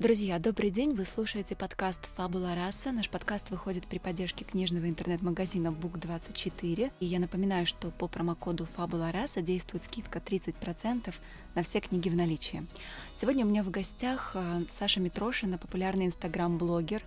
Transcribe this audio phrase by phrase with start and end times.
[0.00, 0.92] Друзья, добрый день!
[0.92, 2.90] Вы слушаете подкаст «Фабула раса».
[2.90, 6.90] Наш подкаст выходит при поддержке книжного интернет-магазина Book24.
[6.98, 11.14] И я напоминаю, что по промокоду «Фабула раса» действует скидка 30%
[11.54, 12.66] на все книги в наличии.
[13.14, 17.04] Сегодня у меня в гостях э, Саша Митрошина, популярный инстаграм-блогер,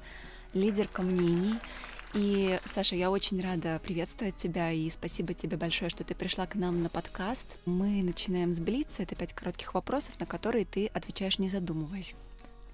[0.54, 1.56] лидерка мнений.
[2.14, 6.56] И, Саша, я очень рада приветствовать тебя и спасибо тебе большое, что ты пришла к
[6.56, 7.48] нам на подкаст.
[7.66, 9.04] Мы начинаем с Блица.
[9.04, 12.16] Это пять коротких вопросов, на которые ты отвечаешь не задумываясь.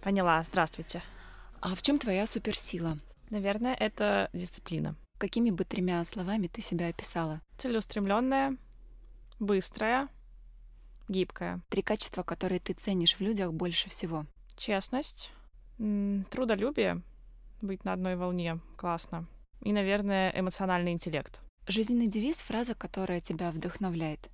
[0.03, 1.01] Поняла, здравствуйте.
[1.61, 2.97] А в чем твоя суперсила?
[3.29, 4.97] Наверное, это дисциплина.
[5.17, 7.39] Какими бы тремя словами ты себя описала?
[7.57, 8.57] Целеустремленная,
[9.39, 10.09] быстрая,
[11.07, 11.61] гибкая.
[11.69, 14.25] Три качества, которые ты ценишь в людях больше всего.
[14.57, 15.31] Честность,
[15.77, 17.01] трудолюбие,
[17.61, 19.25] быть на одной волне, классно.
[19.61, 21.39] И, наверное, эмоциональный интеллект.
[21.65, 24.29] Жизненный девиз— фраза, которая тебя вдохновляет.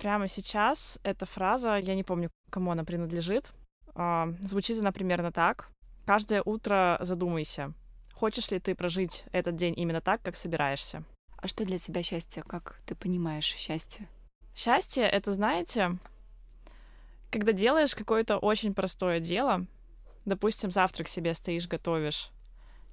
[0.00, 3.52] Прямо сейчас эта фраза, я не помню, кому она принадлежит,
[4.40, 5.68] звучит она примерно так.
[6.06, 7.72] Каждое утро задумайся,
[8.14, 11.04] хочешь ли ты прожить этот день именно так, как собираешься.
[11.36, 12.42] А что для тебя счастье?
[12.42, 14.08] Как ты понимаешь счастье?
[14.54, 15.98] Счастье— это, знаете,
[17.30, 19.66] когда делаешь какое-то очень простое дело,
[20.24, 22.30] допустим, завтрак себе стоишь, готовишь,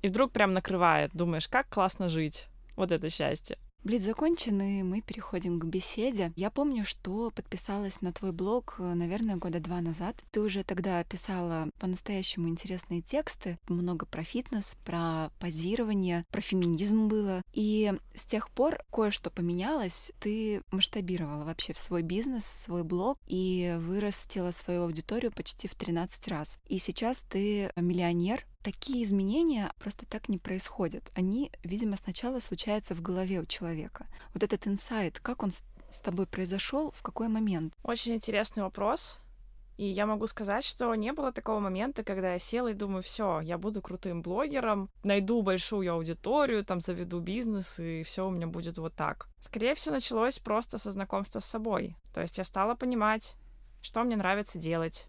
[0.02, 2.48] и вдруг прям накрывает, думаешь, как классно жить.
[2.76, 3.58] Вот это счастье.
[3.84, 6.34] Блиц закончен, и мы переходим к беседе.
[6.36, 10.18] Я помню, что подписалась на твой блог, э, наверное, года два назад.
[10.32, 17.42] Ты уже тогда писала по-настоящему интересные тексты, много про фитнес, про позирование, про феминизм было.
[17.54, 20.12] И с тех пор кое-что поменялось.
[20.20, 26.60] Ты масштабировала вообще свой бизнес, свой блог и вырастила свою аудиторию почти в 13 раз.
[26.68, 31.10] И сейчас ты миллионер, такие изменения просто так не происходят.
[31.16, 34.08] Они, видимо, сначала случаются в голове у человека.
[34.34, 37.74] Вот этот инсайт, как он с тобой произошел, в какой момент?
[37.84, 39.20] Очень интересный вопрос.
[39.78, 43.40] И я могу сказать, что не было такого момента, когда я села и думаю, все,
[43.40, 48.78] я буду крутым блогером, найду большую аудиторию, там заведу бизнес, и все у меня будет
[48.78, 49.30] вот так.
[49.40, 51.96] Скорее всего, началось просто со знакомства с собой.
[52.14, 53.36] То есть я стала понимать,
[53.82, 55.08] что мне нравится делать,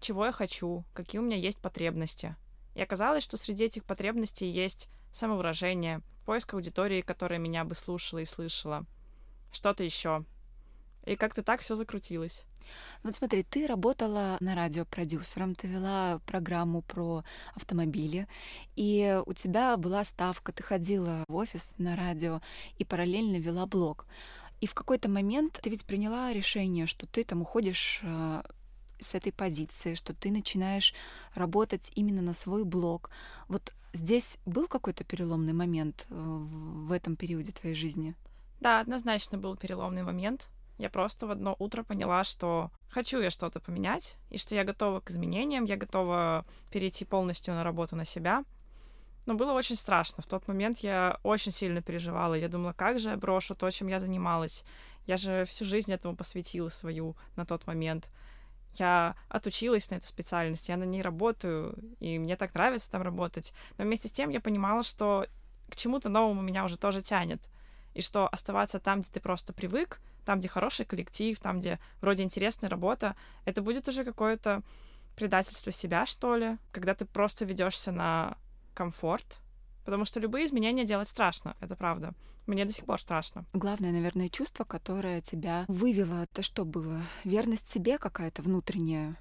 [0.00, 2.34] чего я хочу, какие у меня есть потребности.
[2.78, 8.24] И оказалось, что среди этих потребностей есть самовыражение, поиск аудитории, которая меня бы слушала и
[8.24, 8.86] слышала,
[9.50, 10.24] что-то еще.
[11.04, 12.44] И как-то так все закрутилось.
[13.02, 17.24] Вот смотри, ты работала на радио продюсером, ты вела программу про
[17.56, 18.28] автомобили,
[18.76, 22.40] и у тебя была ставка, ты ходила в офис на радио
[22.76, 24.06] и параллельно вела блог.
[24.60, 28.44] И в какой-то момент ты ведь приняла решение, что ты там уходишь а,
[29.00, 30.94] с этой позиции, что ты начинаешь
[31.34, 33.10] работать именно на свой блог.
[33.48, 38.14] Вот здесь был какой-то переломный момент э, в этом периоде твоей жизни?
[38.60, 40.48] Да, однозначно был переломный момент.
[40.78, 45.00] Я просто в одно утро поняла, что хочу я что-то поменять, и что я готова
[45.00, 48.44] к изменениям, я готова перейти полностью на работу на себя.
[49.26, 50.22] Но было очень страшно.
[50.22, 52.34] В тот момент я очень сильно переживала.
[52.34, 54.64] Я думала, как же я брошу то, чем я занималась.
[55.06, 58.08] Я же всю жизнь этому посвятила свою на тот момент
[58.74, 63.52] я отучилась на эту специальность, я на ней работаю, и мне так нравится там работать.
[63.76, 65.26] Но вместе с тем я понимала, что
[65.70, 67.40] к чему-то новому меня уже тоже тянет.
[67.94, 72.22] И что оставаться там, где ты просто привык, там, где хороший коллектив, там, где вроде
[72.22, 74.62] интересная работа, это будет уже какое-то
[75.16, 78.36] предательство себя, что ли, когда ты просто ведешься на
[78.74, 79.40] комфорт,
[79.84, 82.14] Потому что любые изменения делать страшно, это правда.
[82.46, 83.44] Мне до сих пор страшно.
[83.52, 87.02] Главное, наверное, чувство, которое тебя вывело, это что было?
[87.24, 89.16] Верность себе какая-то внутренняя?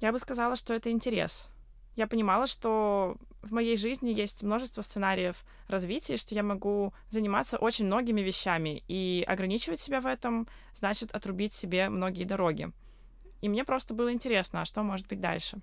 [0.00, 1.48] Я бы сказала, что это интерес.
[1.96, 7.86] Я понимала, что в моей жизни есть множество сценариев развития, что я могу заниматься очень
[7.86, 12.70] многими вещами, и ограничивать себя в этом значит отрубить себе многие дороги.
[13.42, 15.58] И мне просто было интересно, а что может быть дальше.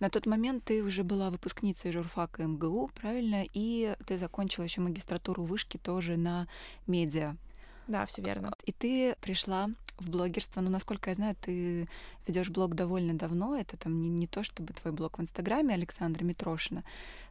[0.00, 3.44] На тот момент ты уже была выпускницей журфака МГУ, правильно?
[3.52, 6.46] И ты закончила еще магистратуру вышки тоже на
[6.86, 7.36] медиа.
[7.88, 8.54] Да, все верно.
[8.64, 9.68] И ты пришла
[9.98, 10.60] в блогерство.
[10.60, 11.88] Ну, насколько я знаю, ты
[12.26, 13.56] ведешь блог довольно давно.
[13.56, 16.84] Это там не, не то, чтобы твой блог в Инстаграме Александра Митрошина.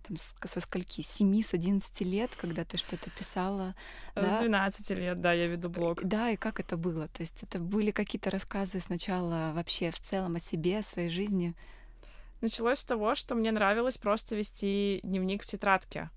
[0.07, 1.01] Там с, со скольки?
[1.01, 3.75] С 7, с 11 лет, когда ты что-то писала.
[4.15, 4.39] С да?
[4.39, 6.03] 12 лет, да, я веду блог.
[6.03, 7.07] Да, и как это было?
[7.09, 11.53] То есть это были какие-то рассказы сначала вообще в целом о себе, о своей жизни?
[12.41, 16.09] Началось с того, что мне нравилось просто вести дневник в тетрадке.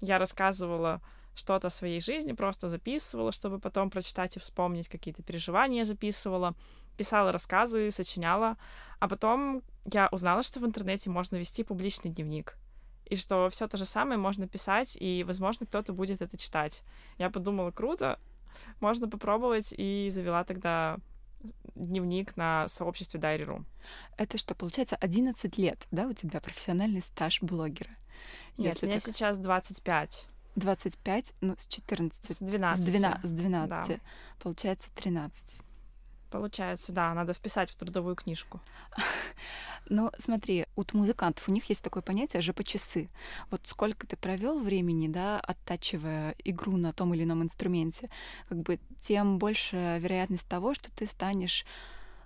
[0.00, 1.00] Я рассказывала
[1.40, 6.54] что-то о своей жизни, просто записывала, чтобы потом прочитать и вспомнить, какие-то переживания записывала,
[6.96, 8.56] писала рассказы, сочиняла.
[9.00, 12.56] А потом я узнала, что в интернете можно вести публичный дневник
[13.10, 16.84] и что все то же самое можно писать, и, возможно, кто-то будет это читать.
[17.18, 18.20] Я подумала, круто,
[18.80, 20.96] можно попробовать, и завела тогда
[21.74, 23.64] дневник на сообществе Diary.ru.
[24.16, 27.90] Это что, получается, 11 лет, да, у тебя профессиональный стаж блогера?
[28.56, 29.14] Нет, Если мне так...
[29.14, 30.28] сейчас 25.
[30.56, 32.36] 25, ну, с 14.
[32.36, 32.82] С 12.
[32.82, 34.00] С 12, с 12 да.
[34.38, 35.60] получается 13.
[36.30, 38.60] Получается, да, надо вписать в трудовую книжку.
[39.92, 43.08] Ну, смотри, у музыкантов у них есть такое понятие ЖП-часы.
[43.50, 48.08] Вот сколько ты провел времени, да, оттачивая игру на том или ином инструменте,
[48.48, 51.64] как бы тем больше вероятность того, что ты станешь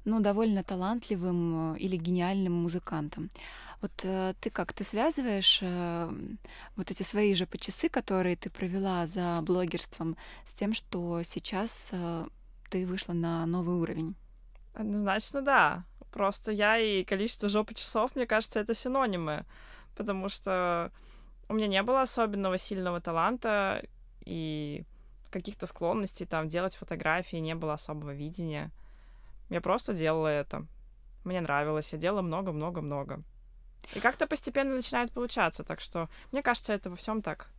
[0.04, 3.30] ну, довольно талантливым э, или гениальным музыкантом.
[3.80, 6.10] Вот э, ты как, ты связываешь э,
[6.76, 10.16] вот эти свои же по часы, которые ты провела за блогерством,
[10.46, 11.90] с тем, что сейчас
[12.70, 14.14] ты вышла на новый уровень?
[14.74, 15.84] Однозначно, да.
[16.12, 19.44] Просто я и количество жопы часов, мне кажется, это синонимы.
[19.96, 20.90] Потому что
[21.48, 23.84] у меня не было особенного сильного таланта
[24.24, 24.84] и
[25.30, 28.70] каких-то склонностей там делать фотографии, не было особого видения.
[29.50, 30.66] Я просто делала это.
[31.24, 33.22] Мне нравилось, я делала много-много-много.
[33.94, 37.50] И как-то постепенно начинает получаться, так что мне кажется, это во всем так.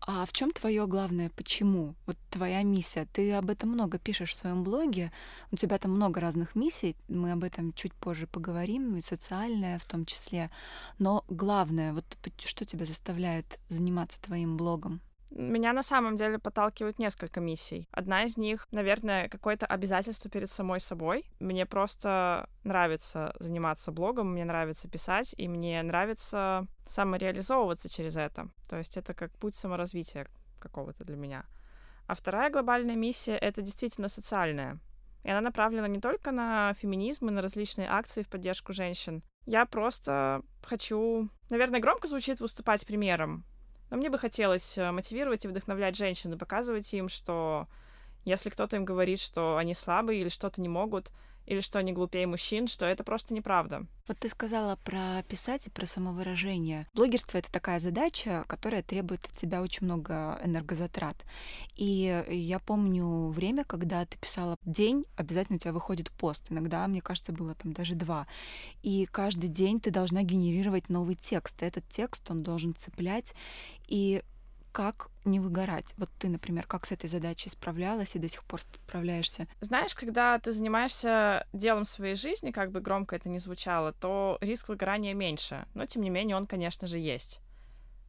[0.00, 1.94] А в чем твое главное почему?
[2.06, 3.06] Вот твоя миссия.
[3.12, 5.10] Ты об этом много пишешь в своем блоге.
[5.50, 6.96] У тебя там много разных миссий.
[7.08, 10.50] Мы об этом чуть позже поговорим, и социальная в том числе.
[10.98, 12.04] Но главное, вот
[12.44, 15.00] что тебя заставляет заниматься твоим блогом?
[15.30, 17.88] Меня на самом деле подталкивают несколько миссий.
[17.90, 21.24] Одна из них, наверное, какое-то обязательство перед самой собой.
[21.40, 28.48] Мне просто нравится заниматься блогом, мне нравится писать, и мне нравится самореализовываться через это.
[28.68, 30.26] То есть это как путь саморазвития
[30.60, 31.44] какого-то для меня.
[32.06, 34.78] А вторая глобальная миссия— это действительно социальная.
[35.24, 39.24] И она направлена не только на феминизм и на различные акции в поддержку женщин.
[39.44, 43.44] Я просто хочу, наверное, громко звучит выступать примером.
[43.90, 47.68] Но мне бы хотелось э, мотивировать и вдохновлять женщин и показывать им, что
[48.24, 51.10] если кто-то им говорит, что они слабые или что-то не могут,
[51.46, 53.86] или что они глупее мужчин, что это просто неправда.
[54.08, 56.86] Вот ты сказала про писать и про самовыражение.
[56.94, 61.16] Блогерство— это такая задача, которая требует от тебя очень много энергозатрат.
[61.74, 66.46] И я помню время, когда ты писала день, обязательно у тебя выходит пост.
[66.50, 68.26] Иногда, мне кажется, было там даже два.
[68.82, 71.62] И каждый день ты должна генерировать новый текст.
[71.62, 73.34] Этот текст, он должен цеплять.
[73.88, 74.22] И
[74.76, 75.94] как не выгорать?
[75.96, 79.48] Вот ты, например, как с этой задачей справлялась и до сих пор справляешься?
[79.62, 84.68] Знаешь, когда ты занимаешься делом своей жизни, как бы громко это ни звучало, то риск
[84.68, 85.66] выгорания меньше.
[85.72, 87.40] Но, тем не менее, он, конечно же, есть.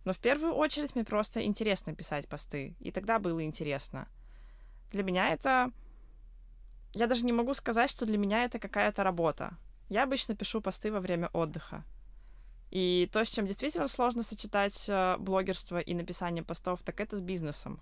[0.04, 2.76] Но в первую очередь мне просто интересно писать посты.
[2.82, 4.10] И тогда было интересно.
[4.92, 5.72] Для меня это...
[6.92, 9.56] Я даже не могу сказать, что для меня это какая-то работа.
[9.88, 11.86] Я обычно пишу посты во время отдыха.
[12.70, 17.22] И то, с чем действительно сложно сочетать э, блогерство и написание постов, так это с
[17.22, 17.80] бизнесом.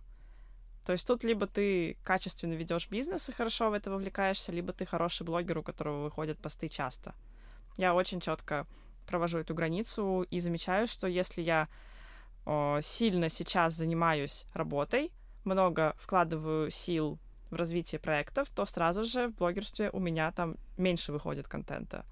[0.86, 4.86] То есть тут либо ты качественно ведешь бизнес и хорошо в это вовлекаешься, либо ты
[4.86, 7.16] хороший блогер, у которого выходят посты часто.
[7.78, 8.68] Я очень четко
[9.08, 11.68] провожу эту границу и замечаю, что если я
[12.46, 15.12] о, сильно сейчас занимаюсь работой,
[15.44, 17.18] много вкладываю сил
[17.50, 22.06] в развитие проектов, то сразу же в блогерстве у меня там меньше выходит контента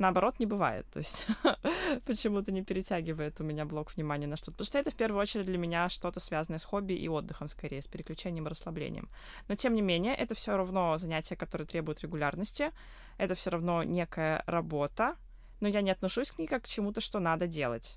[0.00, 0.86] наоборот не бывает.
[0.90, 1.26] То есть
[2.04, 4.52] почему-то не перетягивает у меня блок внимания на что-то.
[4.52, 7.82] Потому что это в первую очередь для меня что-то связанное с хобби и отдыхом, скорее,
[7.82, 9.08] с переключением и расслаблением.
[9.48, 12.72] Но тем не менее, это все равно занятия, которые требуют регулярности.
[13.18, 15.16] Это все равно некая работа,
[15.60, 17.96] но я не отношусь к ней как к чему-то, что надо делать.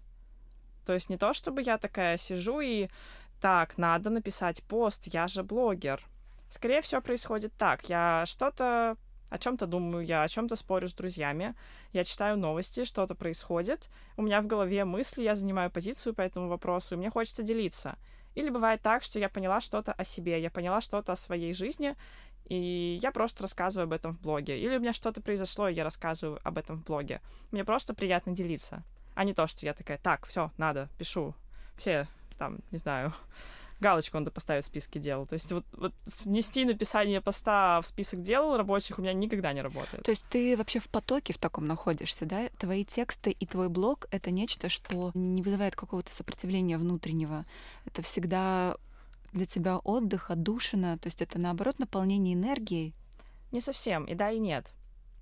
[0.86, 2.90] То есть не то, чтобы я такая сижу и
[3.40, 6.02] так, надо написать пост, я же блогер.
[6.50, 7.90] Скорее всего, происходит так.
[7.90, 8.98] Я что-то
[9.34, 11.56] о чем-то думаю, я о чем-то спорю с друзьями,
[11.92, 16.50] я читаю новости, что-то происходит, у меня в голове мысли, я занимаю позицию по этому
[16.50, 17.98] вопросу, и мне хочется делиться.
[18.36, 21.96] Или бывает так, что я поняла что-то о себе, я поняла что-то о своей жизни,
[22.46, 24.60] и я просто рассказываю об этом в блоге.
[24.60, 27.20] Или у меня что-то произошло, и я рассказываю об этом в блоге.
[27.50, 28.84] Мне просто приятно делиться.
[29.16, 31.34] А не то, что я такая, так, все, надо, пишу.
[31.76, 33.14] Все там, не знаю,
[33.80, 35.26] галочку надо поставить в списке дел.
[35.26, 39.62] То есть вот, вот внести написание поста в список дел рабочих у меня никогда не
[39.62, 40.04] работает.
[40.04, 42.50] То есть ты вообще в потоке в таком находишься, да?
[42.58, 47.46] Твои тексты и твой блог— это нечто, что не вызывает какого-то сопротивления внутреннего.
[47.86, 48.76] Это всегда
[49.34, 52.94] для тебя отдых, отдушина, то есть это, наоборот, наполнение энергией?
[53.52, 54.72] Не совсем, и да, и нет.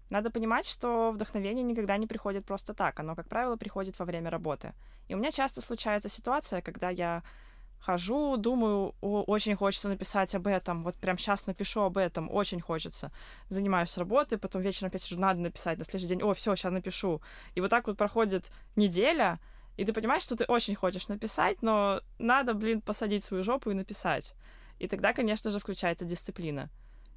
[0.10, 3.00] Надо понимать, что вдохновение никогда не приходит просто так.
[3.00, 4.74] Оно, как правило, приходит во время работы.
[5.08, 7.24] И у меня часто случается ситуация, когда я
[7.82, 13.12] хожу, думаю, очень хочется написать об этом, вот прям сейчас напишу об этом, очень хочется.
[13.50, 17.22] Занимаюсь работой, потом вечером опять сижу, надо написать, на следующий день, о, все, сейчас напишу.
[17.56, 19.40] И вот так вот проходит неделя,
[19.78, 23.74] и ты понимаешь, что ты очень хочешь написать, но надо, блин, посадить свою жопу и
[23.74, 24.36] написать.
[24.80, 26.70] И тогда, конечно же, включается дисциплина.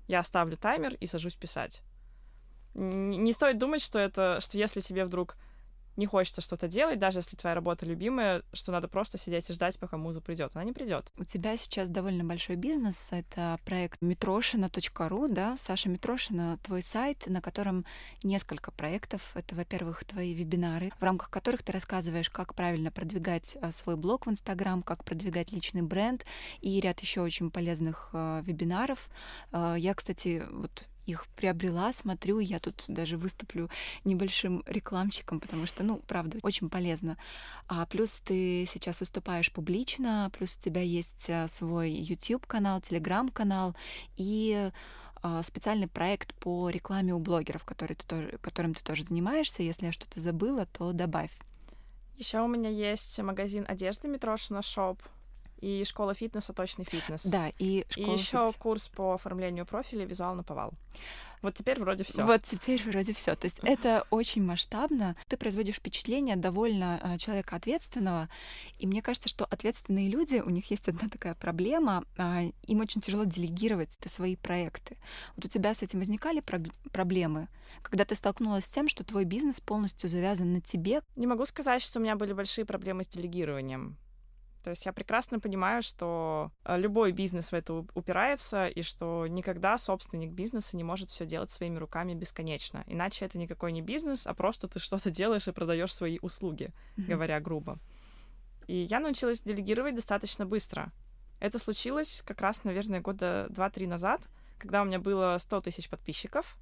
[0.08, 1.82] Я ставлю таймер и сажусь писать.
[2.74, 5.36] Не стоит думать, что это, что если тебе вдруг
[5.96, 9.78] не хочется что-то делать, даже если твоя работа любимая, что надо просто сидеть и ждать,
[9.78, 10.52] пока муза придет.
[10.54, 11.12] Она не придет.
[11.16, 13.08] У тебя сейчас довольно большой бизнес.
[13.10, 15.56] Это проект метрошина.ру, да?
[15.56, 17.84] Саша Митрошина, твой сайт, на котором
[18.22, 19.32] несколько проектов.
[19.34, 24.26] Это, во-первых, твои вебинары, в рамках которых ты рассказываешь, как правильно продвигать а, свой блог
[24.26, 26.24] в Инстаграм, как продвигать личный бренд
[26.60, 29.08] и ряд еще очень полезных э, вебинаров.
[29.52, 33.68] Э, я, кстати, вот их приобрела, смотрю, я тут даже выступлю
[34.04, 37.16] небольшим рекламщиком, потому что, ну, правда, очень полезно.
[37.68, 43.74] А плюс ты сейчас выступаешь публично, плюс у тебя есть э, свой YouTube-канал, Telegram-канал
[44.16, 44.70] и
[45.26, 49.62] а, специальный проект по рекламе у блогеров, который ты тоже, которым ты тоже занимаешься.
[49.62, 51.30] Если я что-то забыла, то добавь.
[52.18, 55.02] Еще у меня есть магазин одежды Митрошина Shop
[55.60, 57.24] и школа фитнеса точный фитнес.
[57.26, 60.74] Да, и школа И еще курс по оформлению профиля визуал наповал.
[61.44, 62.24] Вот теперь вроде все.
[62.24, 63.36] Вот теперь вроде все.
[63.36, 65.14] То есть это очень масштабно.
[65.28, 68.30] Ты производишь впечатление довольно а, человека ответственного.
[68.78, 72.04] И мне кажется, что ответственные люди, у них есть одна такая проблема.
[72.16, 74.96] А, им очень тяжело делегировать свои проекты.
[75.36, 76.42] Вот у тебя с этим возникали
[76.92, 77.48] проблемы,
[77.82, 81.02] когда ты столкнулась с тем, что твой бизнес полностью завязан на тебе?
[81.14, 83.98] Не могу сказать, что у меня были большие проблемы с делегированием.
[84.64, 89.76] То есть я прекрасно понимаю, что э, любой бизнес в это упирается, и что никогда
[89.76, 92.82] собственник бизнеса не может все делать своими руками бесконечно.
[92.86, 97.04] Иначе это никакой не бизнес, а просто ты что-то делаешь и продаешь свои услуги, mm-hmm.
[97.04, 97.78] говоря грубо.
[98.66, 100.92] И я научилась делегировать достаточно быстро.
[101.40, 104.22] Это случилось как раз, наверное, года 2-3 назад,
[104.58, 106.56] когда у меня было 100 тысяч подписчиков,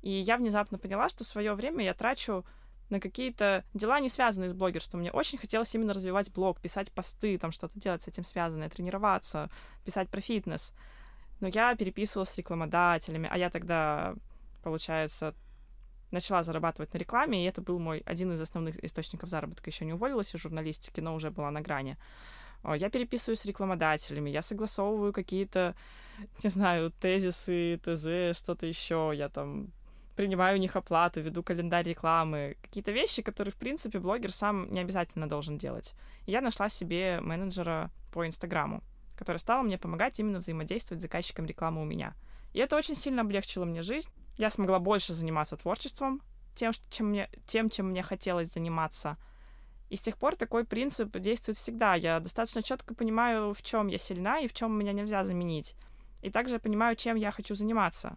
[0.00, 2.46] и я внезапно поняла, что свое время я трачу
[2.90, 5.00] на какие-то дела, не связанные с блогерством.
[5.00, 9.50] Мне очень хотелось именно развивать блог, писать посты, там что-то делать с этим связанное, тренироваться,
[9.84, 10.72] писать про фитнес.
[11.40, 14.14] Но я переписывалась с рекламодателями, а я тогда,
[14.62, 15.34] получается,
[16.10, 19.68] начала зарабатывать на рекламе, и это был мой один из основных источников заработка.
[19.68, 21.96] Еще не уволилась из журналистики, но уже была на грани.
[22.76, 25.74] Я переписываюсь с рекламодателями, я согласовываю какие-то,
[26.42, 29.12] не знаю, тезисы, ТЗ, что-то еще.
[29.14, 29.72] Я там
[30.16, 34.80] принимаю у них оплату, веду календарь рекламы, какие-то вещи, которые, в принципе, блогер сам не
[34.80, 35.94] обязательно должен делать.
[36.26, 38.82] Я нашла себе менеджера по Инстаграму,
[39.16, 42.14] который стал мне помогать именно взаимодействовать с заказчиком рекламы у меня.
[42.52, 44.10] И это очень сильно облегчило мне жизнь.
[44.36, 46.22] Я смогла больше заниматься творчеством,
[46.54, 49.16] тем, чем мне, тем, чем мне хотелось заниматься.
[49.90, 51.94] И с тех пор такой принцип действует всегда.
[51.94, 55.74] Я достаточно четко понимаю, в чем я сильна и в чем меня нельзя заменить.
[56.22, 58.16] И также понимаю, чем я хочу заниматься.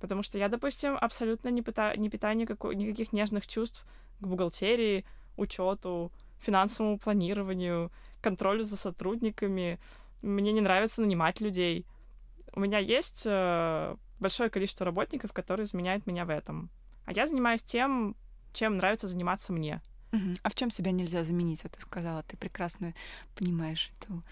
[0.00, 3.86] Потому что я, допустим, абсолютно не, питаю, не питаю никакой, никаких нежных чувств
[4.20, 5.04] к бухгалтерии,
[5.36, 9.78] учету, финансовому планированию, контролю за сотрудниками.
[10.22, 11.86] Мне не нравится нанимать людей.
[12.52, 16.70] У меня есть э, большое количество работников, которые заменяют меня в этом.
[17.04, 18.16] А я занимаюсь тем,
[18.52, 19.80] чем нравится заниматься мне.
[20.12, 20.32] Угу.
[20.42, 21.62] А в чем себя нельзя заменить?
[21.62, 22.94] Вот ты сказала, ты прекрасно
[23.34, 24.22] понимаешь эту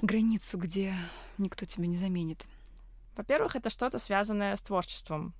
[0.00, 0.94] границу, где
[1.38, 2.46] никто тебя не заменит.
[3.16, 5.34] Во-первых, это что-то связанное с творчеством.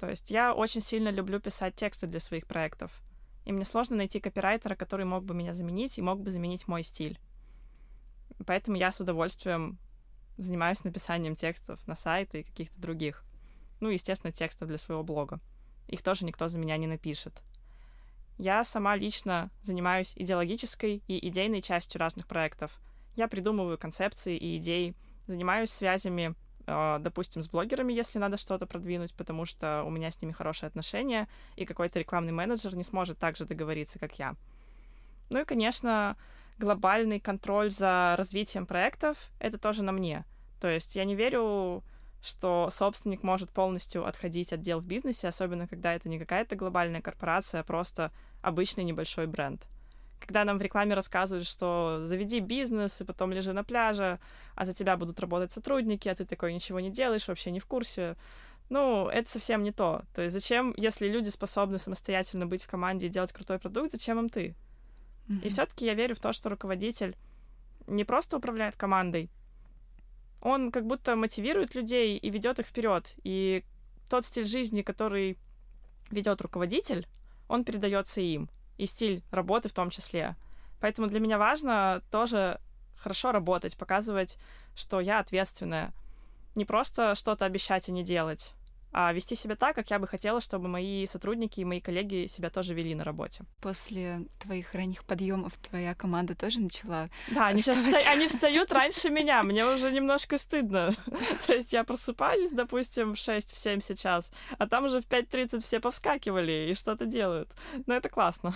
[0.00, 3.02] То есть я очень сильно люблю писать тексты для своих проектов.
[3.44, 6.82] И мне сложно найти копирайтера, который мог бы меня заменить и мог бы заменить мой
[6.82, 7.18] стиль.
[8.46, 9.78] Поэтому я с удовольствием
[10.38, 13.24] занимаюсь написанием текстов на сайты и каких-то других.
[13.80, 15.40] Ну, естественно, текстов для своего блога.
[15.88, 17.42] Их тоже никто за меня не напишет.
[18.38, 22.80] Я сама лично занимаюсь идеологической и идейной частью разных проектов.
[23.14, 24.94] Я придумываю концепции и идеи,
[25.26, 26.34] занимаюсь связями
[26.66, 31.28] допустим, с блогерами, если надо что-то продвинуть, потому что у меня с ними хорошие отношения,
[31.56, 34.34] и какой-то рекламный менеджер не сможет так же договориться, как я.
[35.30, 36.16] Ну и, конечно,
[36.58, 40.24] глобальный контроль за развитием проектов— это тоже на мне.
[40.60, 41.82] То есть я не верю,
[42.22, 47.02] что собственник может полностью отходить от дел в бизнесе, особенно когда это не какая-то глобальная
[47.02, 49.66] корпорация, а просто обычный небольшой бренд
[50.22, 54.18] когда нам в рекламе рассказывают, что заведи бизнес и потом лежи на пляже,
[54.54, 57.66] а за тебя будут работать сотрудники, а ты такой ничего не делаешь, вообще не в
[57.66, 58.16] курсе.
[58.70, 60.02] Ну, это совсем не то.
[60.14, 64.18] То есть зачем, если люди способны самостоятельно быть в команде и делать крутой продукт, зачем
[64.18, 64.54] им ты?
[65.28, 65.42] Mm-hmm.
[65.42, 67.16] И все-таки я верю в то, что руководитель
[67.86, 69.30] не просто управляет командой,
[70.40, 73.14] он как будто мотивирует людей и ведет их вперед.
[73.24, 73.64] И
[74.08, 75.38] тот стиль жизни, который
[76.10, 77.06] ведет руководитель,
[77.48, 78.48] он передается им,
[78.78, 80.36] и стиль работы в том числе.
[80.80, 82.60] Поэтому для меня важно тоже
[82.96, 84.38] хорошо работать, показывать,
[84.74, 85.92] что я ответственная.
[86.54, 88.54] Не просто что-то обещать и не делать,
[88.92, 92.50] а вести себя так, как я бы хотела, чтобы мои сотрудники и мои коллеги себя
[92.50, 93.44] тоже вели на работе.
[93.60, 97.08] После твоих ранних подъемов твоя команда тоже начала.
[97.30, 97.98] Да, они сейчас вста...
[98.10, 100.94] они встают раньше меня, мне уже немножко стыдно.
[101.46, 105.62] То есть я просыпаюсь, допустим, в 6 в 7 сейчас, а там уже в 5.30
[105.62, 107.50] все повскакивали и что-то делают.
[107.86, 108.54] Но это классно.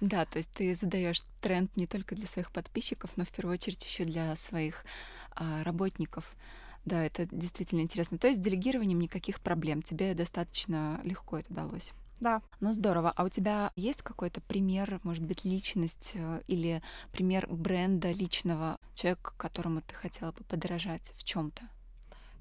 [0.00, 3.84] Да, то есть ты задаешь тренд не только для своих подписчиков, но в первую очередь
[3.84, 4.84] еще для своих
[5.32, 6.36] а, работников.
[6.84, 8.18] Да, это действительно интересно.
[8.18, 9.82] То есть с делегированием никаких проблем.
[9.82, 11.92] Тебе достаточно легко это далось.
[12.20, 12.42] Да.
[12.60, 13.12] Ну здорово.
[13.14, 16.82] А у тебя есть какой-то пример, может быть, личность э, или
[17.12, 21.62] пример бренда личного человека, которому ты хотела бы подражать в чем-то?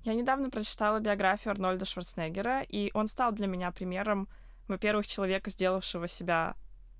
[0.03, 4.27] Я недавно прочитала биографию Арнольда Шварценеггера, и он стал для меня примером,
[4.67, 6.55] во-первых, человека, сделавшего себя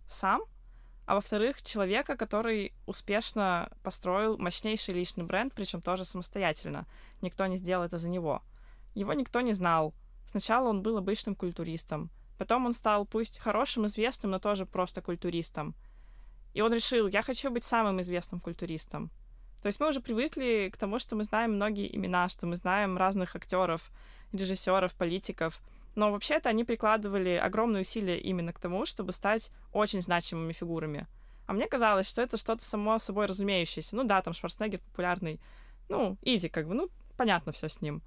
[0.08, 0.41] сам,
[1.08, 6.86] а во-вторых, человека, который успешно построил мощнейший личный бренд, причем тоже самостоятельно.
[7.22, 8.42] Никто не сделал это за него.
[8.94, 9.94] Его никто не знал.
[10.26, 15.76] Сначала он был обычным культуристом, потом он стал пусть хорошим, известным, но тоже просто культуристом.
[16.54, 19.10] И он решил, я хочу быть самым известным культуристом.
[19.62, 22.98] То есть мы уже привыкли к тому, что мы знаем многие имена, что мы знаем
[22.98, 23.92] разных актеров,
[24.34, 25.62] режиссеров, политиков—
[25.98, 31.08] но вообще-то они прикладывали огромные усилия именно к тому, чтобы стать очень значимыми фигурами.
[31.48, 33.96] А мне казалось, что это что-то само собой разумеющееся.
[33.96, 35.42] Ну да, там Шварценеггер популярный.
[35.89, 38.04] Ну, изи, как бы, ну, понятно все с ним.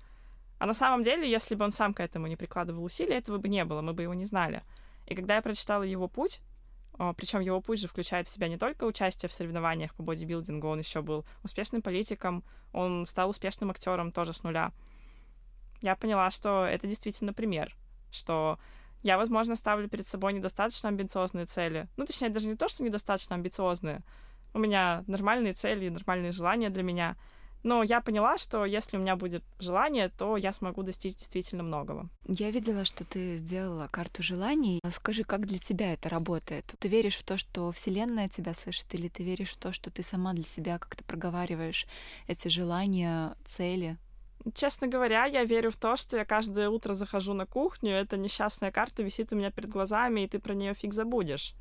[0.61, 3.49] А на самом деле, если бы он сам к этому не прикладывал усилия, этого бы
[3.49, 4.63] не было, мы бы его не знали.
[5.09, 6.43] И когда я прочитала его путь,
[7.17, 10.79] причем его путь же включает в себя не только участие в соревнованиях по бодибилдингу, он
[10.79, 14.71] еще был успешным политиком, он стал успешным актером тоже с нуля.
[15.81, 17.77] Я поняла, что это действительно пример
[18.11, 18.59] что
[19.03, 21.89] я, возможно, ставлю перед собой недостаточно амбициозные цели.
[21.97, 24.03] Ну, точнее, даже не то, что недостаточно амбициозные.
[24.53, 27.17] У меня нормальные цели, нормальные желания для меня.
[27.63, 32.09] Но я поняла, что если у меня будет желание, то я смогу достичь действительно многого.
[32.27, 34.81] Я видела, что ты сделала карту желаний.
[34.91, 36.75] Скажи, как для тебя это работает?
[36.79, 40.03] Ты веришь в то, что Вселенная тебя слышит, или ты веришь в то, что ты
[40.03, 41.87] сама для себя как-то проговариваешь
[42.29, 43.99] эти желания, цели?
[44.55, 48.73] Честно говоря, я верю в то, что я каждое утро захожу на кухню, эта несчастная
[48.73, 51.55] карта висит у меня перед глазами, и ты про нее фиг забудешь.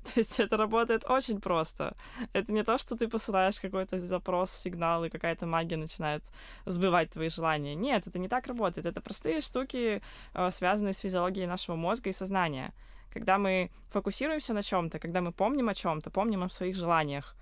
[0.04, 1.96] То есть это работает очень просто.
[2.32, 6.22] Это не то, что ты посылаешь какой-то запрос, сигнал, и какая-то магия начинает
[6.66, 7.74] сбывать твои желания.
[7.74, 8.86] Нет, это не так работает.
[8.86, 10.00] Это простые штуки,
[10.34, 12.72] э, связанные с физиологией нашего мозга и сознания.
[13.12, 17.34] Когда мы фокусируемся на чем-то, когда мы помним о чем-то, помним о своих желаниях,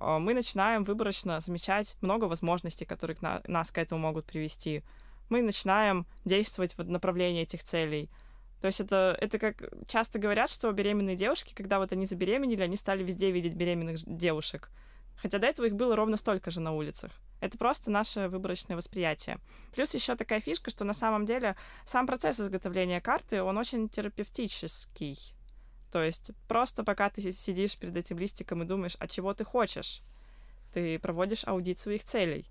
[0.00, 4.82] мы начинаем выборочно замечать много возможностей, которые к нас к этому могут привести.
[5.28, 8.10] Мы начинаем действовать в направлении этих целей.
[8.60, 12.76] То есть это, это как часто говорят, что беременные девушки, когда вот они забеременели, они
[12.76, 14.70] стали везде видеть беременных девушек.
[15.16, 17.10] Хотя до этого их было ровно столько же на улицах.
[17.40, 19.38] Это просто наше выборочное восприятие.
[19.74, 25.35] Плюс еще такая фишка, что на самом деле сам процесс изготовления карты, он очень терапевтический.
[25.96, 30.02] То есть просто пока ты сидишь перед этим листиком и думаешь, а чего ты хочешь,
[30.74, 32.44] ты проводишь аудит своих целей,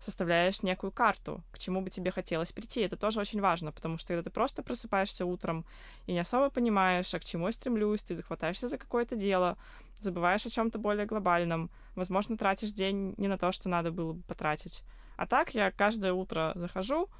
[0.00, 2.80] составляешь некую карту, к чему бы тебе хотелось прийти.
[2.80, 5.66] Это тоже очень важно, потому что когда ты просто просыпаешься утром
[6.06, 9.58] и не особо понимаешь, а к чему я стремлюсь, ты хватаешься за какое-то дело,
[10.00, 14.22] забываешь о чем-то более глобальном, возможно, тратишь день не на то, что надо было бы
[14.22, 14.82] потратить.
[15.18, 17.10] А так я каждое утро захожу,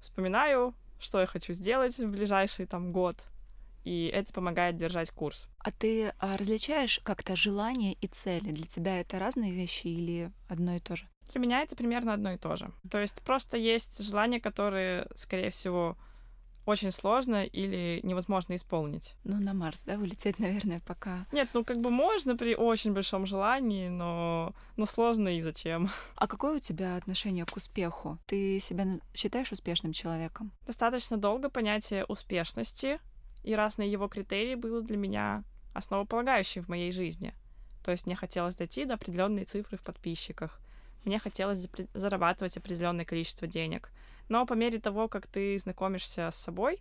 [0.00, 3.18] вспоминаю, что я хочу сделать в ближайший там год,
[3.88, 5.48] и это помогает держать курс.
[5.60, 8.50] А ты а, различаешь как-то желания и цели?
[8.50, 11.08] Для тебя это разные вещи или одно и то же?
[11.32, 12.70] Для меня это примерно одно и то же.
[12.90, 15.96] То есть просто есть желания, которые, скорее всего,
[16.66, 19.14] очень сложно или невозможно исполнить.
[19.24, 21.26] Ну, на Марс, да, улететь, наверное, пока.
[21.32, 25.88] Нет, ну как бы можно при очень большом желании, но, но сложно и зачем.
[26.14, 28.18] А какое у тебя отношение к успеху?
[28.26, 30.52] Ты себя считаешь успешным человеком?
[30.66, 33.00] Достаточно долго понятие успешности
[33.42, 37.34] и разные его критерии было для меня основополагающим в моей жизни.
[37.84, 40.60] То есть мне хотелось дойти до определенной цифры в подписчиках,
[41.04, 43.90] мне хотелось зарабатывать определенное количество денег.
[44.28, 46.80] Но по мере того, как ты знакомишься с собой,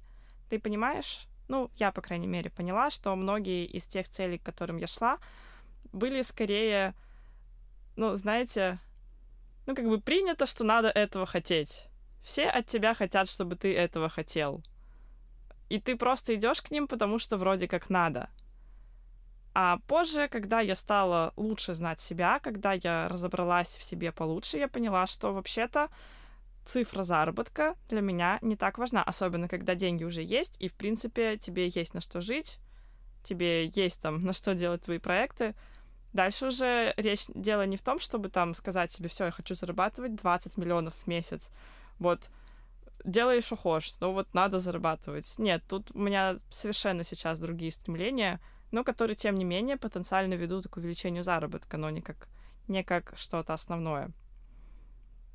[0.49, 4.77] ты понимаешь, ну, я, по крайней мере, поняла, что многие из тех целей, к которым
[4.77, 5.19] я шла,
[5.93, 6.93] были скорее,
[7.95, 8.79] ну, знаете,
[9.65, 11.85] ну, как бы принято, что надо этого хотеть.
[12.23, 14.61] Все от тебя хотят, чтобы ты этого хотел
[15.69, 18.29] и ты просто идешь к ним, потому что вроде как надо.
[19.53, 24.67] А позже, когда я стала лучше знать себя, когда я разобралась в себе получше, я
[24.67, 25.89] поняла, что вообще-то
[26.63, 31.37] цифра заработка для меня не так важна, особенно когда деньги уже есть, и, в принципе,
[31.37, 32.59] тебе есть на что жить,
[33.23, 35.55] тебе есть там на что делать твои проекты.
[36.13, 40.15] Дальше уже речь дело не в том, чтобы там сказать себе, все, я хочу зарабатывать
[40.15, 41.51] 20 миллионов в месяц.
[41.99, 42.29] Вот
[43.03, 45.37] делай, что хочешь, но вот надо зарабатывать.
[45.37, 48.39] Нет, тут у меня совершенно сейчас другие стремления,
[48.71, 52.27] но которые, тем не менее, потенциально ведут к увеличению заработка, но не как,
[52.67, 54.11] не как что-то основное.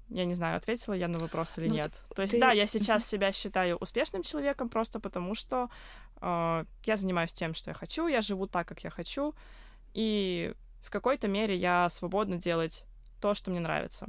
[0.09, 1.93] Я не знаю, ответила я на вопрос или ну, нет.
[2.15, 2.41] То есть, ты...
[2.41, 5.71] да, я сейчас себя считаю успешным человеком просто потому, что
[6.21, 9.35] э, я занимаюсь тем, что я хочу, я живу так, как я хочу,
[9.95, 12.85] и в какой-то мере я свободна делать
[13.23, 14.09] то, что мне нравится.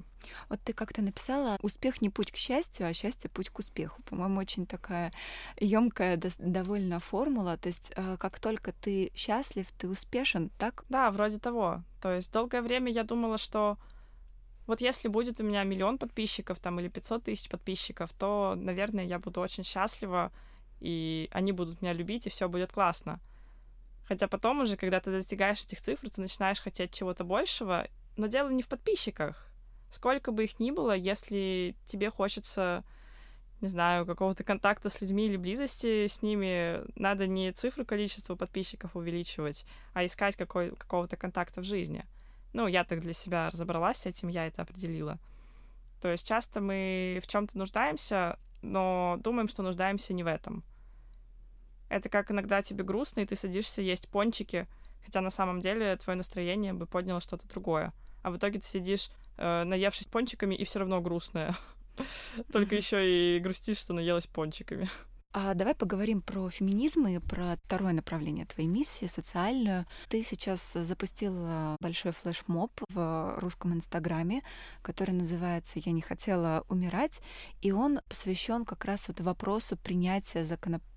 [0.50, 4.02] Вот ты как-то написала, успех не путь к счастью, а счастье путь к успеху.
[4.04, 5.12] По-моему, очень такая
[5.60, 7.56] емкая довольно формула.
[7.58, 10.84] То есть, э, как только ты счастлив, ты успешен, так?
[10.90, 11.84] Да, вроде того.
[12.02, 13.78] То есть долгое время я думала, что
[14.66, 19.20] вот если будет у меня миллион подписчиков там или 500 тысяч подписчиков, то, наверное, я
[19.20, 20.32] буду очень счастлива,
[20.80, 23.20] и они будут меня любить, и все будет классно.
[24.08, 28.50] Хотя потом уже, когда ты достигаешь этих цифр, ты начинаешь хотеть чего-то большего, но дело
[28.50, 29.48] не в подписчиках.
[29.90, 32.84] Сколько бы их ни было, если тебе хочется,
[33.62, 38.96] не знаю, какого-то контакта с людьми или близости с ними, надо не цифру количества подписчиков
[38.96, 42.06] увеличивать, а искать какой, какого-то контакта в жизни.
[42.54, 45.20] Ну, я так для себя разобралась с этим, я это определила.
[46.02, 50.64] То есть часто мы в чем-то нуждаемся, но думаем, что нуждаемся не в этом.
[51.90, 54.68] Это как иногда тебе грустно, и ты садишься есть пончики,
[55.06, 57.94] хотя на самом деле твое настроение бы подняло что-то другое.
[58.24, 61.56] А в итоге ты сидишь, э, наевшись пончиками, и все равно грустная.
[62.52, 64.90] Только еще и грустишь, что наелась пончиками.
[65.36, 69.88] А давай поговорим про феминизм и про второе направление твоей миссии, социальную.
[70.08, 74.44] Ты сейчас запустила большой флешмоб в русском инстаграме,
[74.84, 77.20] который называется «Я не хотела умирать»,
[77.62, 80.93] и он посвящен как раз вот вопросу принятия законопроекта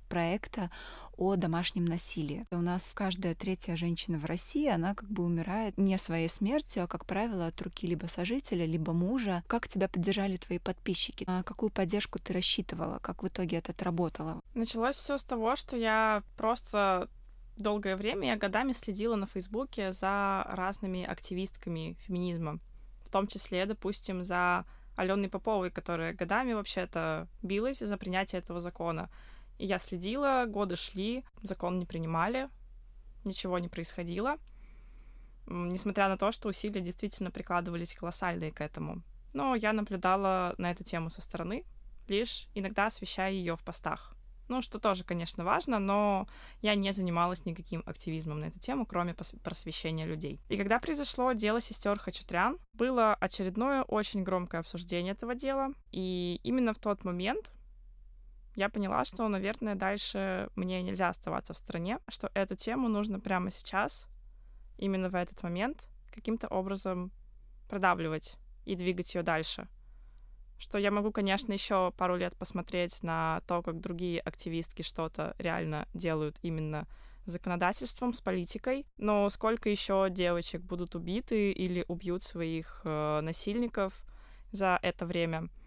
[1.17, 2.47] о домашнем насилии.
[2.51, 6.87] У нас каждая третья женщина в России, она как бы умирает не своей смертью, а,
[6.87, 9.43] как правило, от руки либо сожителя, либо мужа.
[9.47, 11.25] Как тебя поддержали твои подписчики?
[11.27, 12.99] На какую поддержку ты рассчитывала?
[12.99, 14.41] Как в итоге это отработало?
[14.55, 17.09] Началось все с того, что я просто
[17.57, 22.59] долгое время, я годами следила на Фейсбуке за разными активистками феминизма,
[23.07, 24.67] в том числе, допустим, за
[24.97, 29.11] Аленой Поповой, которая годами вообще-то билась за принятие этого закона.
[29.59, 32.49] Я следила, годы шли, закон не принимали,
[33.25, 34.37] ничего не происходило,
[35.47, 39.03] несмотря на то, что усилия действительно прикладывались колоссальные к этому.
[39.33, 41.65] Но я наблюдала на эту тему со стороны,
[42.09, 44.17] лишь иногда освещая ее в постах.
[44.49, 46.29] Ну, что тоже, конечно, важно, но
[46.63, 50.41] я не занималась никаким активизмом на эту тему, кроме просвещения людей.
[50.49, 55.71] И когда произошло дело сестер Хачатрян, было очередное очень громкое обсуждение этого дела.
[55.91, 57.51] И именно в тот момент
[58.57, 63.51] я поняла, что, наверное, дальше мне нельзя оставаться в стране, что эту тему нужно прямо
[63.51, 64.07] сейчас,
[64.79, 67.13] именно в этот момент, каким-то образом
[67.69, 69.69] продавливать и двигать ее дальше.
[70.59, 75.87] Что я могу, конечно, еще пару лет посмотреть на то, как другие активистки что-то реально
[75.93, 76.89] делают именно
[77.27, 84.03] с законодательством, с политикой, но сколько еще девочек будут убиты или убьют своих э, насильников
[84.51, 85.51] за это время—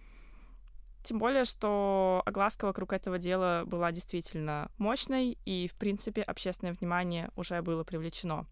[1.03, 7.29] тем более, что огласка вокруг этого дела была действительно мощной, и, в принципе, общественное внимание
[7.35, 8.45] уже было привлечено.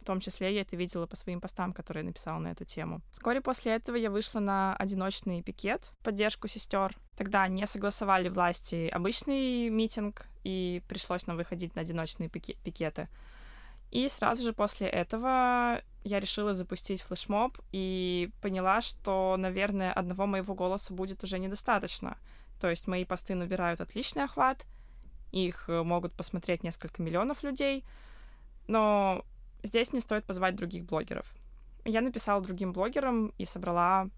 [0.00, 3.00] В том числе я это видела по своим постам, которые я написала на эту тему.
[3.12, 6.96] Вскоре после этого я вышла на одиночный пикет в поддержку сестер.
[7.16, 13.08] Тогда не согласовали власти обычный митинг, и пришлось нам выходить на одиночные пикеты.
[13.90, 20.54] И сразу же после этого я решила запустить флешмоб и поняла, что, наверное, одного моего
[20.54, 22.16] голоса будет уже недостаточно.
[22.60, 24.64] То есть мои посты набирают отличный охват,
[25.32, 27.84] их э, могут посмотреть несколько миллионов людей,
[28.68, 29.24] но
[29.62, 31.34] здесь мне стоит позвать других блогеров.
[31.84, 34.08] Я написала другим блогерам и собрала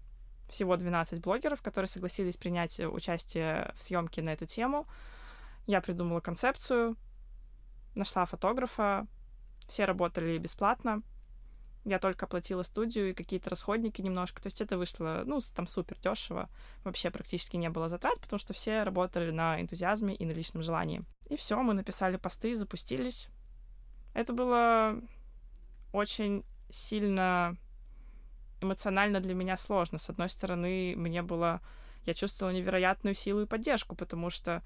[0.49, 4.87] всего 12 блогеров, которые согласились принять участие в съемке на эту тему.
[5.67, 6.95] Я придумала концепцию,
[7.95, 9.07] нашла фотографа,
[9.69, 11.01] все работали бесплатно.
[11.85, 14.41] Я только оплатила студию и какие-то расходники немножко.
[14.41, 16.49] То есть это вышло, ну, там супер дешево.
[16.83, 21.03] Вообще практически не было затрат, потому что все работали на энтузиазме и на личном желании.
[21.29, 23.29] И все, мы написали посты, запустились.
[24.13, 24.99] Это было
[25.93, 27.55] очень сильно
[28.61, 29.97] эмоционально для меня сложно.
[29.97, 31.61] С одной стороны, мне было...
[32.05, 34.63] Я чувствовала невероятную силу и поддержку, потому что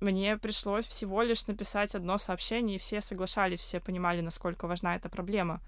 [0.00, 5.08] мне пришлось всего лишь написать одно сообщение, и все соглашались, все понимали, насколько важна эта
[5.08, 5.60] проблема.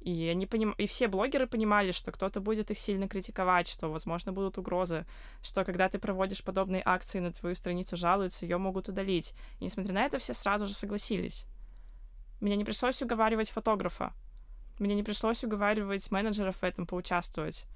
[0.00, 0.72] И, они поним...
[0.72, 5.06] и все блогеры понимали, что кто-то будет их сильно критиковать, что, возможно, будут угрозы,
[5.42, 9.32] что когда ты проводишь подобные акции, на твою страницу жалуются, ее могут удалить.
[9.60, 11.46] И, несмотря на это, все сразу же согласились.
[12.40, 14.12] Мне не пришлось уговаривать фотографа.
[14.80, 17.66] Мне не пришлось уговаривать менеджеров в этом поучаствовать.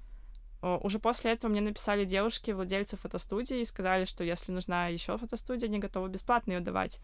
[0.61, 5.67] Уже после этого мне написали девушки, владельцы фотостудии, и сказали, что если нужна еще фотостудия,
[5.67, 6.99] они готовы бесплатно ее давать.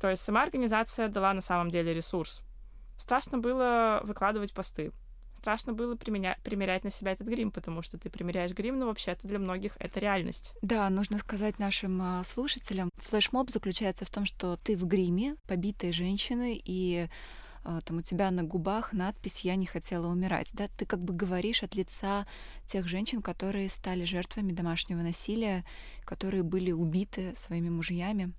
[0.00, 2.42] То есть сама организация дала на самом деле ресурс.
[2.96, 4.92] Страшно было выкладывать посты.
[5.36, 6.38] Страшно было применя...
[6.44, 9.98] примерять на себя этот грим, потому что ты примеряешь грим, но вообще-то для многих это
[9.98, 10.52] реальность.
[10.60, 15.92] Да, нужно сказать нашим а, слушателям, флешмоб заключается в том, что ты в гриме побитой
[15.92, 17.08] женщины, и
[17.62, 20.50] там у тебя на губах надпись «Я не хотела умирать».
[20.52, 20.68] Да?
[20.76, 22.26] Ты как бы говоришь от лица
[22.66, 25.64] тех женщин, которые стали жертвами домашнего насилия,
[26.04, 28.32] которые были убиты своими мужьями.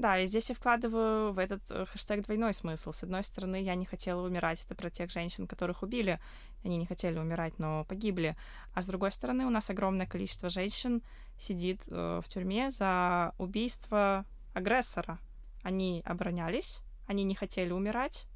[0.00, 2.90] Да, и здесь я вкладываю в этот э, хэштег двойной смысл.
[2.90, 6.18] С одной стороны, я не хотела умирать, это про тех женщин, которых убили.
[6.64, 8.34] Они не хотели умирать, но погибли.
[8.72, 11.02] А с другой стороны, у нас огромное количество женщин
[11.38, 15.18] сидит э, в тюрьме за убийство агрессора.
[15.62, 18.26] Они оборонялись, они не хотели умирать,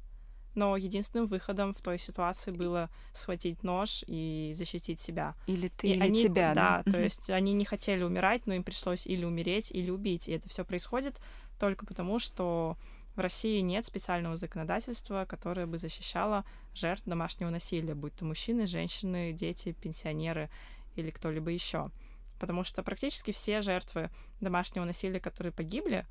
[0.55, 5.35] но единственным выходом в той ситуации было схватить нож и защитить себя.
[5.47, 6.81] Или ты, и или они, тебя, да?
[6.83, 10.27] Да, то есть они не хотели умирать, но им пришлось или умереть, или убить.
[10.27, 11.19] И это все происходит
[11.59, 12.77] только потому, что
[13.15, 19.31] в России нет специального законодательства, которое бы защищало жертв домашнего насилия, будь то мужчины, женщины,
[19.31, 20.49] дети, пенсионеры
[20.95, 21.91] или кто-либо еще.
[22.39, 24.09] Потому что практически все жертвы
[24.41, 26.05] домашнего насилия, которые погибли,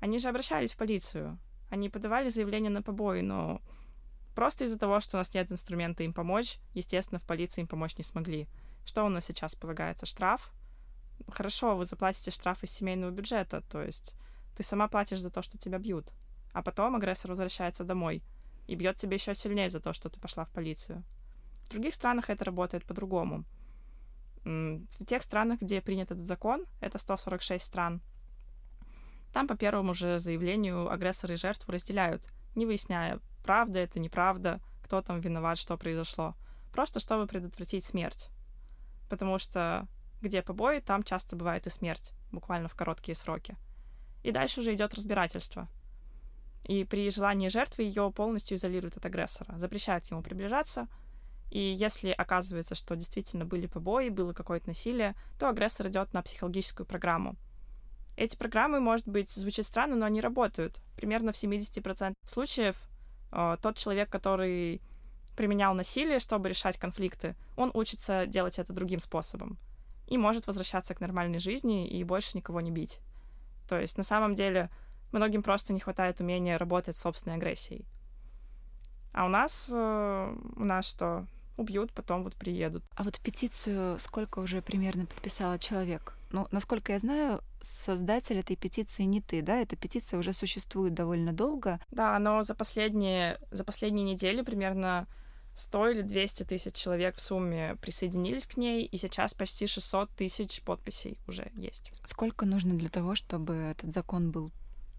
[0.00, 1.38] они же обращались в полицию.
[1.70, 3.62] Они подавали заявление на побои, но
[4.34, 7.96] просто из-за того, что у нас нет инструмента им помочь, естественно, в полиции им помочь
[7.96, 8.48] не смогли.
[8.84, 10.06] Что у нас сейчас полагается?
[10.06, 10.52] Штраф?
[11.28, 14.14] Хорошо, вы заплатите штраф из семейного бюджета, то есть
[14.56, 16.12] ты сама платишь за то, что тебя бьют.
[16.52, 18.22] А потом агрессор возвращается домой
[18.66, 21.04] и бьет тебя еще сильнее за то, что ты пошла в полицию.
[21.66, 23.44] В других странах это работает по-другому.
[24.44, 28.00] В тех странах, где принят этот закон, это 146 стран,
[29.32, 35.02] там по первому же заявлению агрессоры и жертву разделяют, не выясняя, правда это, неправда, кто
[35.02, 36.34] там виноват, что произошло.
[36.72, 38.28] Просто чтобы предотвратить смерть.
[39.08, 39.88] Потому что
[40.20, 43.56] где побои, там часто бывает и смерть, буквально в короткие сроки.
[44.22, 45.68] И дальше уже идет разбирательство.
[46.64, 50.88] И при желании жертвы ее полностью изолируют от агрессора, запрещают ему приближаться.
[51.50, 56.86] И если оказывается, что действительно были побои, было какое-то насилие, то агрессор идет на психологическую
[56.86, 57.36] программу.
[58.16, 60.80] Эти программы, может быть, звучит странно, но они работают.
[60.94, 62.76] Примерно в 70% случаев
[63.32, 64.80] э, тот человек, который
[65.36, 69.58] применял насилие, чтобы решать конфликты, он учится делать это другим способом
[70.06, 73.00] и может возвращаться к нормальной жизни и больше никого не бить.
[73.68, 74.68] То есть на самом деле
[75.12, 77.86] многим просто не хватает умения работать с собственной агрессией.
[79.12, 81.26] А у нас, э, у нас что?
[81.60, 82.82] Убьют, потом вот приедут.
[82.94, 86.14] А вот петицию сколько уже примерно подписала человек?
[86.32, 89.60] Ну, насколько я знаю, создатель этой петиции не ты, да?
[89.60, 91.78] Эта петиция уже существует довольно долго.
[91.90, 95.06] Да, но за последние, за последние недели примерно
[95.54, 100.62] 100 или 200 тысяч человек в сумме присоединились к ней, и сейчас почти 600 тысяч
[100.62, 101.92] подписей уже есть.
[102.06, 104.50] Сколько нужно для того, чтобы этот закон был,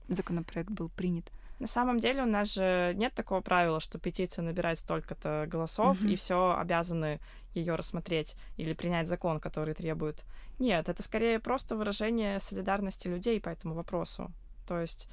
[0.10, 1.32] законопроект был принят?
[1.62, 6.10] На самом деле у нас же нет такого правила, что петиция набирает столько-то голосов, mm-hmm.
[6.10, 7.20] и все обязаны
[7.54, 10.26] ее рассмотреть или принять закон, который требует.
[10.58, 14.32] Нет, это скорее просто выражение солидарности людей по этому вопросу.
[14.68, 15.08] То есть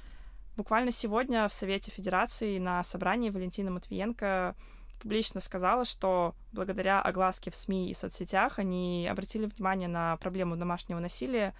[0.57, 4.55] буквально сегодня в Совете Федерации на собрании Валентина Матвиенко
[4.99, 10.97] публично сказала, что благодаря огласке в СМИ и соцсетях они обратили внимание на проблему домашнего
[10.97, 11.53] насилия,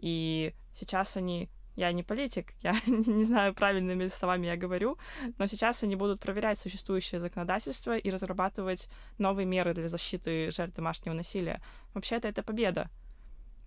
[0.00, 4.98] и сейчас они я не политик, я не знаю, правильными словами я говорю,
[5.38, 11.14] но сейчас они будут проверять существующее законодательство и разрабатывать новые меры для защиты жертв домашнего
[11.14, 11.60] насилия.
[11.94, 12.90] Вообще-то это победа.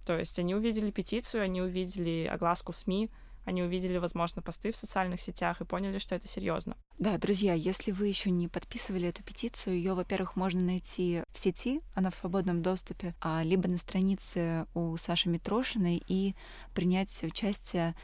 [0.06, 3.10] То есть они увидели петицию, они увидели огласку в СМИ,
[3.48, 6.76] они увидели, возможно, посты в социальных сетях и поняли, что это серьезно.
[7.00, 11.80] Да, друзья, если вы еще не подписывали эту петицию, ее, во-первых, можно найти в сети,
[11.96, 16.34] она в свободном доступе, а либо на странице у Саши Митрошиной и
[16.76, 17.96] принять участие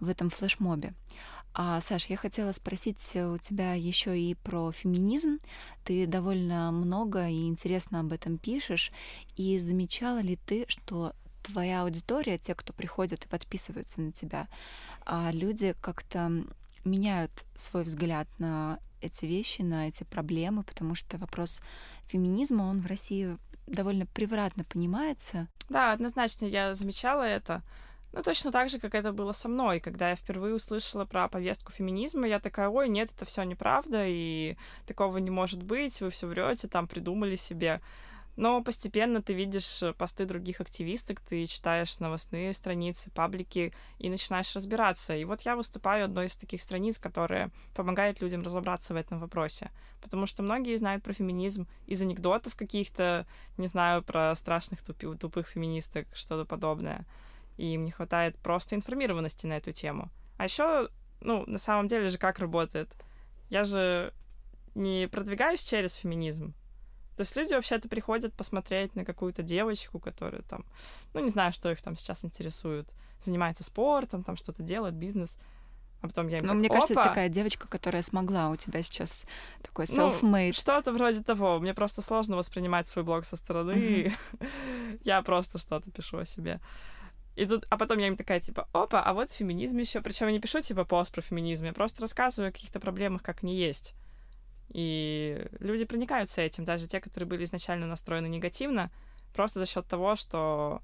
[0.00, 0.92] в этом флешмобе.
[1.54, 5.38] А, Саш, я хотела спросить у тебя еще и про феминизм.
[5.82, 8.92] Ты довольно много и интересно об этом пишешь.
[9.36, 14.48] И замечала ли ты, что твоя аудитория, те, кто приходят и подписываются на тебя,
[15.32, 16.30] люди как-то
[16.84, 21.62] меняют свой взгляд на эти вещи, на эти проблемы, потому что вопрос
[22.06, 23.36] феминизма, он в России
[23.66, 25.48] довольно превратно понимается.
[25.68, 27.62] Да, однозначно я замечала это.
[28.12, 29.78] Ну, точно так же, как это было со мной.
[29.78, 34.56] Когда я впервые услышала про повестку феминизма, я такая, ой, нет, это все неправда, и
[34.86, 37.80] такого не может быть, вы все врете, там придумали себе.
[38.36, 45.14] Но постепенно ты видишь посты других активисток, ты читаешь новостные страницы, паблики и начинаешь разбираться.
[45.14, 49.70] И вот я выступаю одной из таких страниц, которая помогает людям разобраться в этом вопросе.
[50.00, 53.26] Потому что многие знают про феминизм из анекдотов каких-то,
[53.58, 57.06] не знаю, про страшных тупи- тупых феминисток, что-то подобное
[57.60, 60.10] и им не хватает просто информированности на эту тему.
[60.38, 60.88] А еще,
[61.20, 62.88] ну, на самом деле же как работает?
[63.50, 64.14] Я же
[64.74, 66.54] не продвигаюсь через феминизм.
[67.20, 70.64] То есть люди вообще-то приходят посмотреть на какую-то девочку, которая там,
[71.12, 72.88] ну, не знаю, что их там сейчас интересует,
[73.22, 75.36] занимается спортом, там что-то делает, бизнес,
[76.00, 78.48] а потом я им Ну, так, мне кажется, «Опа!» это такая девочка, которая смогла.
[78.48, 79.26] У тебя сейчас
[79.60, 80.46] такой self-made.
[80.46, 81.58] Ну, что-то вроде того.
[81.58, 84.14] Мне просто сложно воспринимать свой блог со стороны.
[85.04, 86.58] Я просто что-то пишу о себе.
[87.36, 90.00] И тут, а потом я им такая, типа, опа, а вот феминизм еще.
[90.00, 93.42] Причем я не пишу, типа, пост про феминизм, я просто рассказываю о каких-то проблемах, как
[93.42, 93.94] они есть.
[94.70, 98.90] И люди проникаются этим, даже те, которые были изначально настроены негативно,
[99.34, 100.82] просто за счет того, что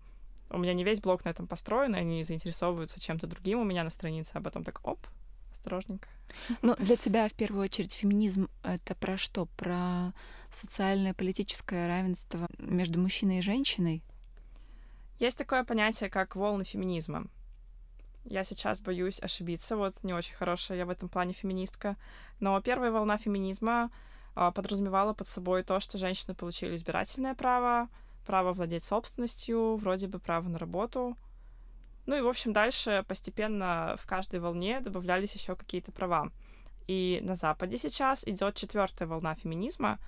[0.51, 3.85] у меня не весь блог на этом построен, и они заинтересовываются чем-то другим у меня
[3.85, 5.07] на странице, а потом так, оп,
[5.53, 6.09] осторожненько.
[6.63, 9.47] Ну, для тебя в первую очередь феминизм это про что?
[9.57, 10.13] Про
[10.53, 14.03] социальное политическое равенство между мужчиной и женщиной?
[15.19, 17.27] Есть такое понятие, как волны феминизма.
[18.29, 21.97] Я сейчас боюсь ошибиться, вот не очень хорошая я в этом плане феминистка.
[22.41, 23.91] Но первая волна феминизма
[24.35, 27.89] а, подразумевала под собой то, что женщины получили избирательное право,
[28.27, 31.17] право владеть собственностью, вроде бы право на работу.
[32.07, 36.31] Ну и, в общем, дальше постепенно в каждой волне добавлялись еще какие-то права.
[36.89, 39.99] И на Западе сейчас идет четвертая волна феминизма,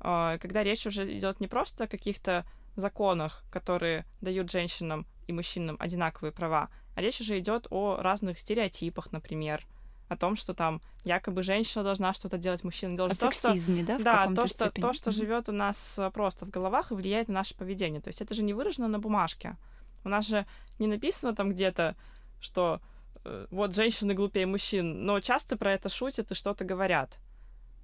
[0.00, 5.76] а, когда речь уже идет не просто о каких-то законах, которые дают женщинам и мужчинам
[5.78, 6.68] одинаковые права,
[7.00, 9.66] а речь уже идет о разных стереотипах, например,
[10.08, 13.16] о том, что там якобы женщина должна что-то делать, мужчина должен...
[13.26, 14.82] О сексизме, да, в да, каком-то то, что, степени?
[14.82, 18.02] то, что живет у нас э, просто в головах и влияет на наше поведение.
[18.02, 19.56] То есть это же не выражено на бумажке.
[20.04, 20.44] У нас же
[20.78, 21.96] не написано там где-то,
[22.38, 22.82] что
[23.24, 27.18] э, вот женщины глупее мужчин, но часто про это шутят и что-то говорят.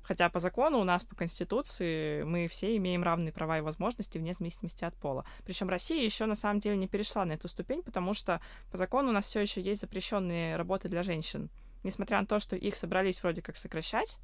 [0.06, 4.34] Хотя по закону у нас, по Конституции, мы все имеем равные права и возможности вне
[4.34, 5.24] зависимости от пола.
[5.44, 8.40] Причем Россия еще на самом деле не перешла на эту ступень, потому что
[8.70, 11.50] по закону у нас все еще есть запрещенные работы для женщин.
[11.82, 14.18] Несмотря на то, что их собрались вроде как сокращать,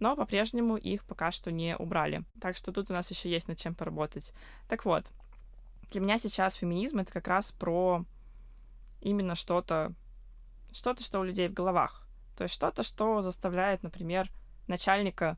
[0.00, 2.24] но по-прежнему их пока что не убрали.
[2.40, 4.32] Так что тут у нас еще есть над чем поработать.
[4.68, 5.06] Так вот,
[5.92, 8.04] для меня сейчас феминизм это как раз про
[9.00, 9.94] именно что-то,
[10.72, 12.04] что-то, что у людей в головах.
[12.36, 14.28] То есть что-то, что заставляет, например,
[14.66, 15.36] начальника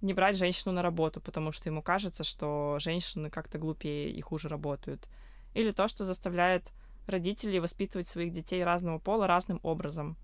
[0.00, 4.48] не брать женщину на работу, потому что ему кажется, что женщины как-то глупее и хуже
[4.48, 5.08] работают.
[5.54, 6.72] Или то, что заставляет
[7.06, 10.16] родителей воспитывать своих детей разного пола разным образом,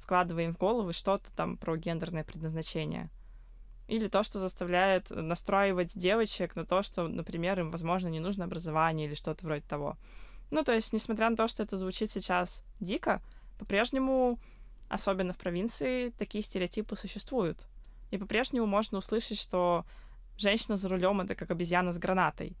[0.00, 3.10] вкладывая им в головы что-то там про гендерное предназначение.
[3.88, 9.06] Или то, что заставляет настраивать девочек на то, что, например, им, возможно, не нужно образование
[9.06, 9.96] или что-то вроде того.
[10.50, 13.22] Ну, то есть, несмотря на то, что это звучит сейчас дико,
[13.58, 14.38] по-прежнему,
[14.88, 17.66] особенно в провинции, такие стереотипы существуют.
[18.10, 19.84] И по-прежнему можно услышать, что
[20.38, 22.56] женщина за рулем это как обезьяна с гранатой.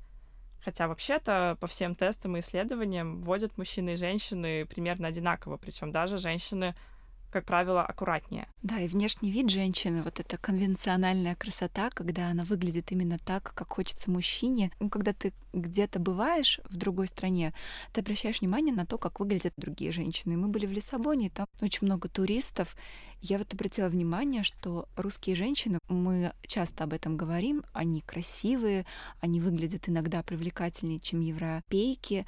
[0.64, 6.18] Хотя вообще-то по всем тестам и исследованиям водят мужчины и женщины примерно одинаково, причем даже
[6.18, 6.74] женщины
[7.30, 8.48] как правило, аккуратнее.
[8.62, 13.72] Да, и внешний вид женщины, вот эта конвенциональная красота, когда она выглядит именно так, как
[13.74, 14.72] хочется мужчине.
[14.80, 17.52] Ну, когда ты где-то бываешь в другой стране,
[17.92, 20.36] ты обращаешь внимание на то, как выглядят другие женщины.
[20.36, 22.76] Мы были в Лиссабоне, там очень много туристов.
[23.20, 28.84] Я вот обратила внимание, что русские женщины, мы часто об этом говорим, они красивые,
[29.20, 32.26] они выглядят иногда привлекательнее, чем европейки,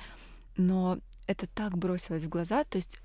[0.57, 3.01] но это так бросилось в глаза, то есть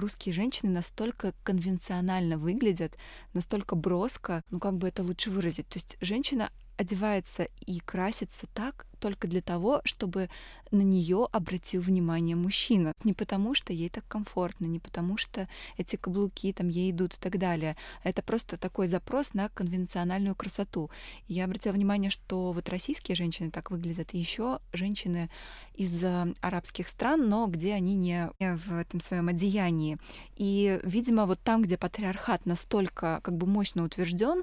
[0.00, 2.96] русские женщины настолько конвенционально выглядят,
[3.32, 5.68] настолько броско, ну как бы это лучше выразить.
[5.68, 10.28] То есть женщина одевается и красится так только для того, чтобы
[10.70, 12.92] на нее обратил внимание мужчина.
[13.04, 17.18] Не потому, что ей так комфортно, не потому, что эти каблуки там ей идут и
[17.18, 17.76] так далее.
[18.02, 20.90] Это просто такой запрос на конвенциональную красоту.
[21.28, 25.30] И я обратила внимание, что вот российские женщины так выглядят, и еще женщины
[25.74, 26.02] из
[26.40, 29.98] арабских стран, но где они не в этом своем одеянии.
[30.36, 34.42] И, видимо, вот там, где патриархат настолько как бы мощно утвержден,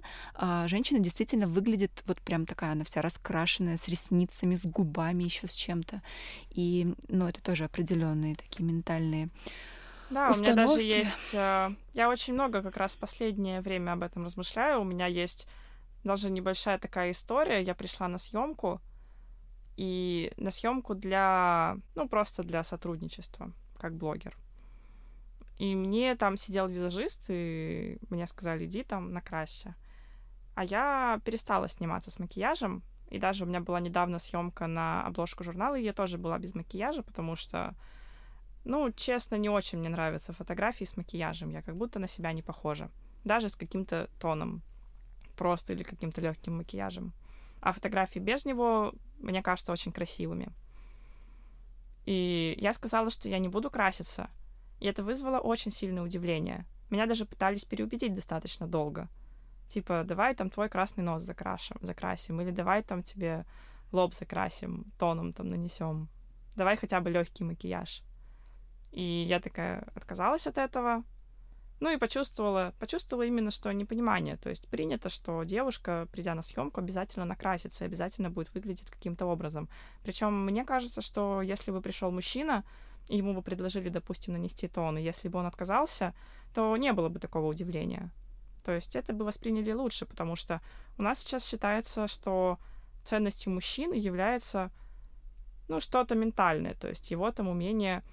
[0.68, 5.54] женщина действительно выглядит вот прям такая, она вся раскрашенная, с ресницами, с губами, еще с
[5.54, 6.02] чем-то.
[6.52, 9.30] И, ну, это тоже определенные такие ментальные
[10.10, 10.40] да, установки.
[10.40, 11.34] у меня даже есть...
[11.34, 14.82] Я очень много как раз в последнее время об этом размышляю.
[14.82, 15.48] У меня есть
[16.04, 17.62] даже небольшая такая история.
[17.62, 18.82] Я пришла на съемку,
[19.76, 24.38] и на съемку для, ну, просто для сотрудничества как блогер.
[25.58, 29.76] И мне там сидел визажист, и мне сказали, иди там накрасься.
[30.56, 32.84] А я перестала сниматься с макияжем,
[33.14, 36.56] и даже у меня была недавно съемка на обложку журнала, и я тоже была без
[36.56, 37.76] макияжа, потому что,
[38.66, 41.52] ну, честно, не очень мне нравятся фотографии с макияжем.
[41.52, 42.90] Я как будто на себя не похожа.
[43.24, 44.64] Даже с каким-то тоном
[45.38, 47.14] просто или каким-то легким макияжем.
[47.62, 50.50] А фотографии без него, мне кажется, очень красивыми.
[52.08, 54.32] И я сказала, что я не буду краситься.
[54.80, 56.66] И это вызвало очень сильное удивление.
[56.90, 59.08] Меня даже пытались переубедить достаточно долго.
[59.68, 63.46] Типа, давай там твой красный нос закрашим, закрасим, или давай там тебе
[63.92, 66.10] лоб закрасим, тоном там нанесем.
[66.56, 68.04] Давай хотя бы легкий макияж.
[68.92, 71.04] И я такая отказалась от этого,
[71.80, 74.38] ну и почувствовала, почувствовала именно, что непонимание.
[74.38, 79.68] То есть принято, что девушка, придя на съемку, обязательно накрасится, обязательно будет выглядеть каким-то образом.
[80.04, 82.64] Причем мне кажется, что если бы пришел мужчина,
[83.10, 86.14] ему бы предложили, допустим, нанести тон, и если бы он отказался,
[86.54, 88.12] то не было бы такого удивления.
[88.64, 90.62] То есть это бы восприняли лучше, потому что
[90.98, 92.58] у нас сейчас считается, что
[93.06, 94.72] ценностью мужчины является
[95.68, 98.04] ну, что-то ментальное, то есть его там умение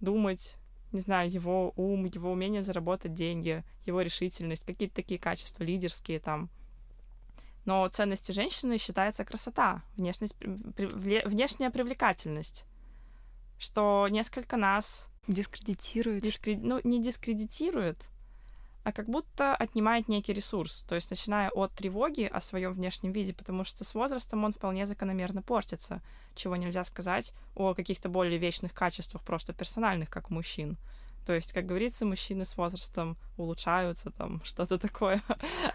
[0.00, 0.56] думать
[0.92, 6.50] не знаю, его ум, его умение заработать деньги, его решительность, какие-то такие качества лидерские там.
[7.64, 12.64] Но ценностью женщины считается красота, внешность, внешняя привлекательность,
[13.58, 15.08] что несколько нас...
[15.28, 16.24] Дискредитирует.
[16.24, 16.60] Дискред...
[16.62, 18.08] Ну, не дискредитирует,
[18.82, 23.32] а как будто отнимает некий ресурс, то есть начиная от тревоги о своем внешнем виде,
[23.34, 26.00] потому что с возрастом он вполне закономерно портится,
[26.34, 30.78] чего нельзя сказать о каких-то более вечных качествах, просто персональных, как у мужчин.
[31.26, 35.22] То есть, как говорится, мужчины с возрастом улучшаются, там, что-то такое.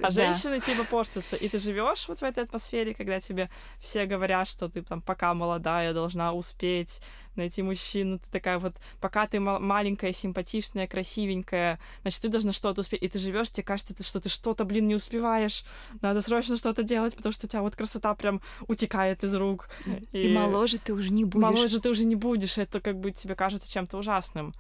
[0.02, 1.36] А женщины типа портятся.
[1.36, 5.34] И ты живешь вот в этой атмосфере, когда тебе все говорят, что ты там пока
[5.34, 7.02] молодая, должна успеть
[7.36, 8.20] найти мужчину.
[8.20, 13.04] Ты такая вот, пока ты маленькая, симпатичная, красивенькая, значит, ты должна что-то успеть.
[13.04, 15.64] И ты живешь, тебе кажется, что ты что-то, блин, не успеваешь.
[16.02, 19.70] Надо срочно что-то делать, потому что у тебя вот красота прям утекает из рук.
[20.12, 21.44] И, и моложе ты уже не будешь.
[21.44, 22.58] Моложе ты уже не будешь.
[22.58, 24.54] Это как бы тебе кажется чем-то ужасным.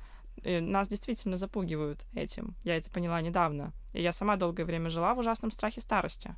[0.45, 2.55] Нас действительно запугивают этим.
[2.63, 3.73] Я это поняла недавно.
[3.93, 6.35] И я сама долгое время жила в ужасном страхе старости.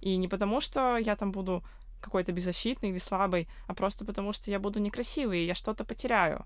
[0.00, 1.64] И не потому, что я там буду
[2.00, 6.44] какой-то беззащитный или слабый, а просто потому, что я буду некрасивой, и я что-то потеряю.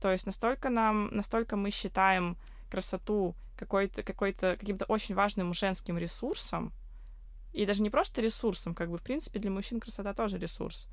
[0.00, 2.36] То есть настолько нам, настолько мы считаем
[2.70, 6.72] красоту какой-то, какой-то, каким-то очень важным женским ресурсом,
[7.52, 10.88] и даже не просто ресурсом, как бы, в принципе, для мужчин красота тоже ресурс,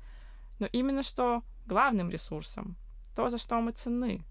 [0.58, 2.76] но именно что главным ресурсом,
[3.14, 4.24] то, за что мы ценны.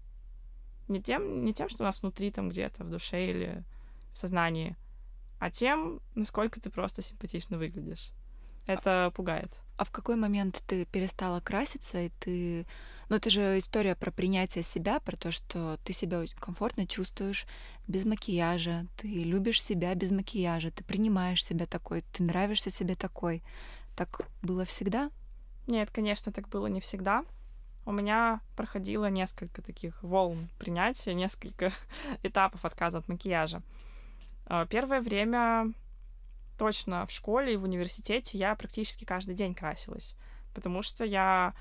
[0.88, 3.64] Не тем, не тем, что у нас внутри там где-то в душе или
[4.12, 4.76] в сознании,
[5.38, 8.10] а тем, насколько ты просто симпатично выглядишь.
[8.66, 9.52] Это пугает.
[9.76, 12.66] А в какой момент ты перестала краситься, и ты...
[13.10, 17.46] Ну, это же история про принятие себя, про то, что ты себя комфортно чувствуешь
[17.86, 23.42] без макияжа, ты любишь себя без макияжа, ты принимаешь себя такой, ты нравишься себе такой.
[23.96, 25.10] Так было всегда?
[25.66, 27.24] Нет, конечно, так было не всегда
[27.86, 31.72] у меня проходило несколько таких волн принятия, несколько
[32.22, 33.62] этапов отказа от макияжа.
[34.46, 35.72] А, первое время
[36.58, 40.16] точно в школе и в университете я практически каждый день красилась,
[40.54, 41.54] потому что я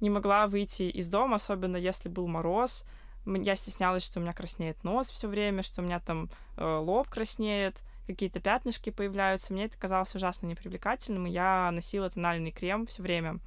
[0.00, 2.84] не могла выйти из дома, особенно если был мороз.
[3.24, 7.08] Я стеснялась, что у меня краснеет нос все время, что у меня там э, лоб
[7.08, 9.52] краснеет, какие-то пятнышки появляются.
[9.52, 13.40] Мне это казалось ужасно непривлекательным, и я носила тональный крем все время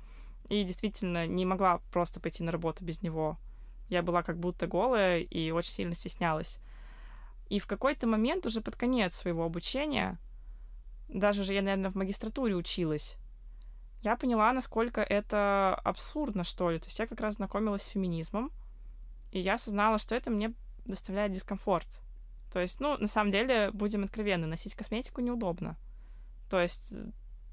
[0.49, 3.37] и действительно не могла просто пойти на работу без него.
[3.87, 6.59] Я была как будто голая и очень сильно стеснялась.
[7.47, 10.19] И в какой-то момент, уже под конец своего обучения,
[11.07, 13.15] даже же я, наверное, в магистратуре училась,
[14.01, 16.79] я поняла, насколько это абсурдно, что ли.
[16.79, 18.51] То есть я как раз знакомилась с феминизмом,
[19.31, 20.53] и я осознала, что это мне
[20.85, 21.87] доставляет дискомфорт.
[22.51, 25.77] То есть, ну, на самом деле, будем откровенны, носить косметику неудобно.
[26.49, 26.93] То есть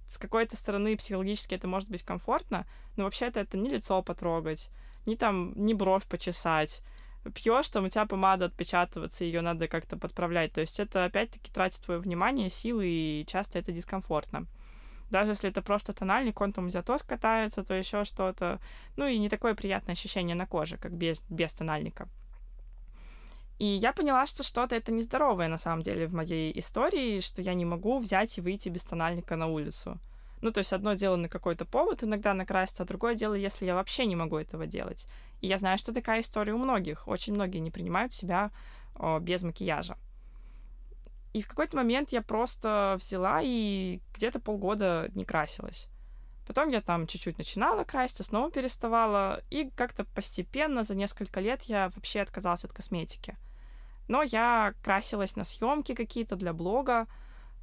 [0.08, 4.70] с какой-то стороны психологически это может быть комфортно, но вообще-то это не лицо потрогать,
[5.06, 6.82] не там, не бровь почесать.
[7.34, 10.52] Пьешь, там у тебя помада отпечатываться, ее надо как-то подправлять.
[10.52, 14.46] То есть это опять-таки тратит твое внимание, силы, и часто это дискомфортно.
[15.10, 18.60] Даже если это просто тональник, он там то скатается, то еще что-то.
[18.96, 22.08] Ну и не такое приятное ощущение на коже, как без, без тональника.
[23.58, 27.54] И я поняла, что что-то это нездоровое на самом деле в моей истории, что я
[27.54, 29.98] не могу взять и выйти без тональника на улицу.
[30.42, 33.74] Ну, то есть одно дело на какой-то повод иногда накраситься, а другое дело, если я
[33.74, 35.06] вообще не могу этого делать.
[35.40, 37.08] И я знаю, что такая история у многих.
[37.08, 38.50] Очень многие не принимают себя
[38.94, 39.96] о, без макияжа.
[41.32, 45.88] И в какой-то момент я просто взяла и где-то полгода не красилась.
[46.46, 51.90] Потом я там чуть-чуть начинала краситься, снова переставала, и как-то постепенно за несколько лет я
[51.94, 53.36] вообще отказалась от косметики.
[54.08, 57.06] Но я красилась на съемки какие-то для блога,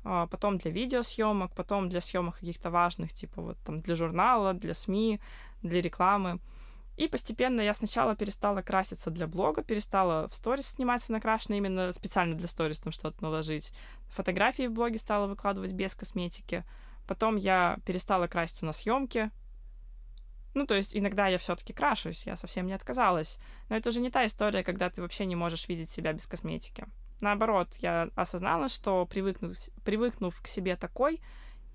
[0.04, 4.74] а, потом для видеосъемок, потом для съемок каких-то важных, типа вот там для журнала, для
[4.74, 5.20] СМИ,
[5.62, 6.40] для рекламы.
[6.96, 12.36] И постепенно я сначала перестала краситься для блога, перестала в сторис сниматься накрашенно, именно специально
[12.36, 13.74] для сторис там что-то наложить.
[14.10, 16.64] Фотографии в блоге стала выкладывать без косметики.
[17.08, 19.32] Потом я перестала краситься на съемке.
[20.54, 23.40] Ну, то есть иногда я все-таки крашусь, я совсем не отказалась.
[23.70, 26.86] Но это уже не та история, когда ты вообще не можешь видеть себя без косметики.
[27.22, 31.22] Наоборот, я осознала, что привыкнув, привыкнув к себе такой,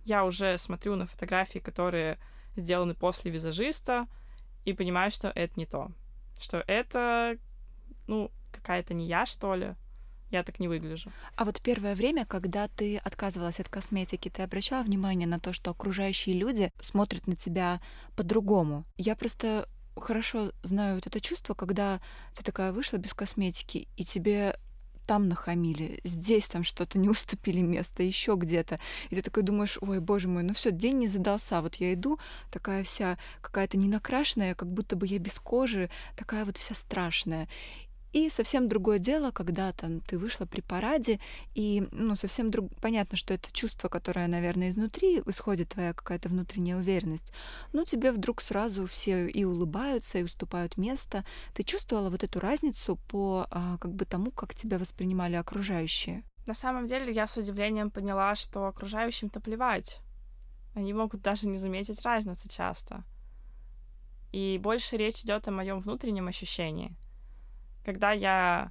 [0.04, 2.18] я уже смотрю на фотографии, которые
[2.56, 4.06] сделаны после визажиста,
[4.64, 5.90] и понимаю, что это не то.
[6.40, 7.38] Что это,
[8.06, 9.74] ну, какая-то не я, что ли.
[10.30, 11.10] Я так не выгляжу.
[11.36, 15.70] А вот первое время, когда ты отказывалась от косметики, ты обращала внимание на то, что
[15.70, 17.80] окружающие люди смотрят на тебя
[18.14, 18.84] по-другому?
[18.96, 22.00] Я просто хорошо знаю вот это чувство, когда
[22.36, 24.56] ты такая вышла без косметики, и тебе
[25.08, 28.78] там нахамили, здесь там что-то не уступили место, еще где-то.
[29.08, 31.62] И ты такой думаешь, ой, боже мой, ну все, день не задался.
[31.62, 32.18] Вот я иду,
[32.50, 37.48] такая вся какая-то не накрашенная, как будто бы я без кожи, такая вот вся страшная.
[38.12, 41.20] И совсем другое дело, когда там ты вышла при параде,
[41.54, 42.70] и ну, совсем друг...
[42.80, 47.32] понятно, что это чувство, которое, наверное, изнутри исходит твоя какая-то внутренняя уверенность.
[47.72, 51.24] Но тебе вдруг сразу все и улыбаются, и уступают место.
[51.54, 56.22] Ты чувствовала вот эту разницу по а, как бы тому, как тебя воспринимали окружающие?
[56.46, 60.00] На самом деле я с удивлением поняла, что окружающим-то плевать.
[60.74, 63.04] Они могут даже не заметить разницы часто.
[64.32, 66.96] И больше речь идет о моем внутреннем ощущении—
[67.88, 68.70] когда я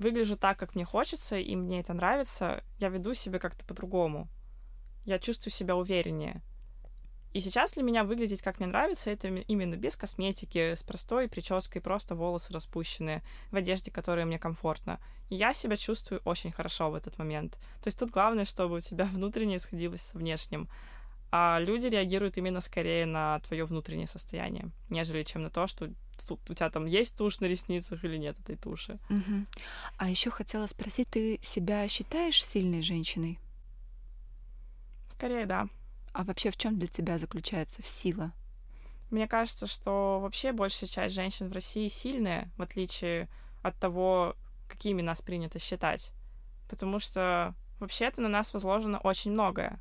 [0.00, 4.26] выгляжу так, как мне хочется, и мне это нравится, я веду себя как-то по-другому.
[5.04, 6.42] Я чувствую себя увереннее.
[7.34, 11.80] И сейчас для меня выглядеть как мне нравится, это именно без косметики, с простой прической,
[11.80, 13.22] просто волосы распущенные,
[13.52, 14.98] в одежде, которая мне комфортна.
[15.28, 17.52] И я себя чувствую очень хорошо в этот момент.
[17.80, 20.68] То есть тут главное, чтобы у тебя внутреннее сходилось с внешним.
[21.30, 25.92] А люди реагируют именно скорее на твое внутреннее состояние, нежели чем на то, что
[26.30, 28.98] у тебя там есть тушь на ресницах или нет этой туши.
[29.10, 29.46] Угу.
[29.98, 33.38] А еще хотела спросить, ты себя считаешь сильной женщиной?
[35.10, 35.68] Скорее, да.
[36.12, 38.32] А вообще в чем для тебя заключается сила?
[39.10, 43.28] Мне кажется, что вообще большая часть женщин в России сильные, в отличие
[43.62, 44.34] от того,
[44.68, 46.12] какими нас принято считать.
[46.68, 49.78] Потому что вообще-то на нас возложено очень многое.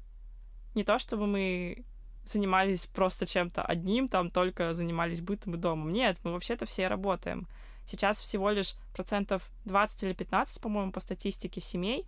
[0.75, 1.86] Не то чтобы мы
[2.26, 5.91] занимались просто чем-то одним, там только занимались бытом и домом.
[5.93, 7.47] Нет, мы вообще-то все работаем.
[7.86, 12.05] Сейчас всего лишь процентов 20 или 15, по-моему, по статистике семей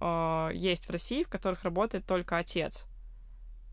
[0.00, 2.86] э, есть в России, в которых работает только отец.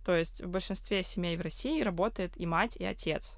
[0.03, 3.37] То есть в большинстве семей в России работает и мать, и отец.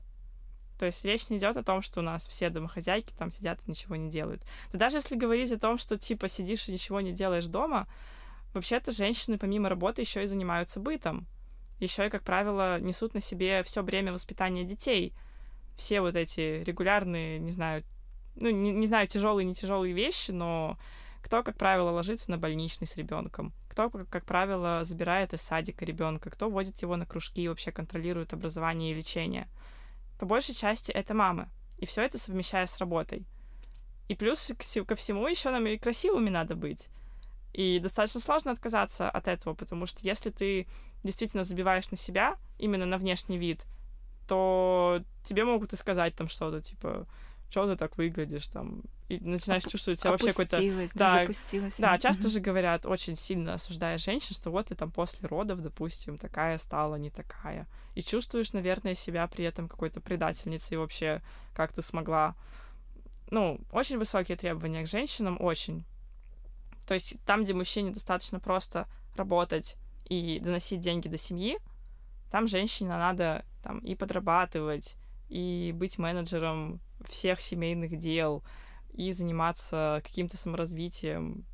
[0.80, 3.70] То есть речь не идет о том, что у нас все домохозяйки там сидят и
[3.70, 4.43] ничего не делают.
[4.72, 7.88] Да даже если говорить о том, что типа сидишь и ничего не делаешь дома,
[8.53, 11.28] вообще-то женщины помимо работы еще и занимаются бытом
[11.80, 15.13] еще и, как правило, несут на себе все бремя воспитания детей.
[15.78, 17.84] Все вот эти регулярные, не знаю,
[18.36, 20.78] ну, не, не знаю, тяжелые, не тяжелые вещи, но
[21.21, 26.30] кто, как правило, ложится на больничный с ребенком, кто, как правило, забирает из садика ребенка,
[26.30, 29.47] кто водит его на кружки и вообще контролирует образование и лечение.
[30.19, 31.49] По большей части это мамы.
[31.80, 33.26] И все это совмещая с работой.
[34.07, 34.51] И плюс
[34.88, 36.89] ко всему еще нам и красивыми надо быть.
[37.53, 40.67] И достаточно сложно отказаться от этого, потому что если ты
[41.06, 43.66] действительно забиваешь на себя, именно на внешний вид,
[44.28, 47.08] то тебе могут и сказать там что-то, типа,
[47.49, 50.58] что ты так выглядишь, там, и начинаешь Оп- чувствовать себя вообще какой-то...
[50.95, 51.78] Да, запустилась.
[51.78, 56.18] Да, часто же говорят, очень сильно осуждая женщин, что вот ты там после родов, допустим,
[56.18, 57.68] такая стала, не такая.
[57.93, 61.22] И чувствуешь, наверное, себя при этом какой-то предательницей вообще,
[61.53, 62.36] как ты смогла.
[63.30, 65.86] Ну, очень высокие требования к женщинам, очень.
[66.88, 71.58] То есть там, где мужчине достаточно просто работать и доносить деньги до семьи,
[72.32, 74.95] там женщине надо там и подрабатывать,
[75.30, 78.43] и быть менеджером всех семейных дел,
[78.93, 81.45] и заниматься каким-то саморазвитием.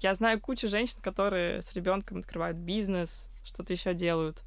[0.00, 4.42] Я знаю кучу женщин, которые с ребенком открывают бизнес, что-то еще делают.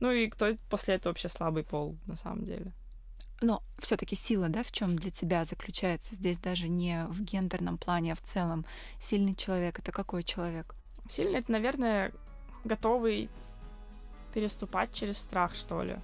[0.00, 2.72] Ну и кто после этого вообще слабый пол, на самом деле.
[3.40, 8.12] Но все-таки сила, да, в чем для тебя заключается здесь даже не в гендерном плане,
[8.12, 8.64] а в целом.
[9.00, 10.74] Сильный человек это какой человек?
[11.08, 12.12] Сильный это, наверное,
[12.68, 13.28] готовый
[14.32, 15.94] переступать через страх, что ли.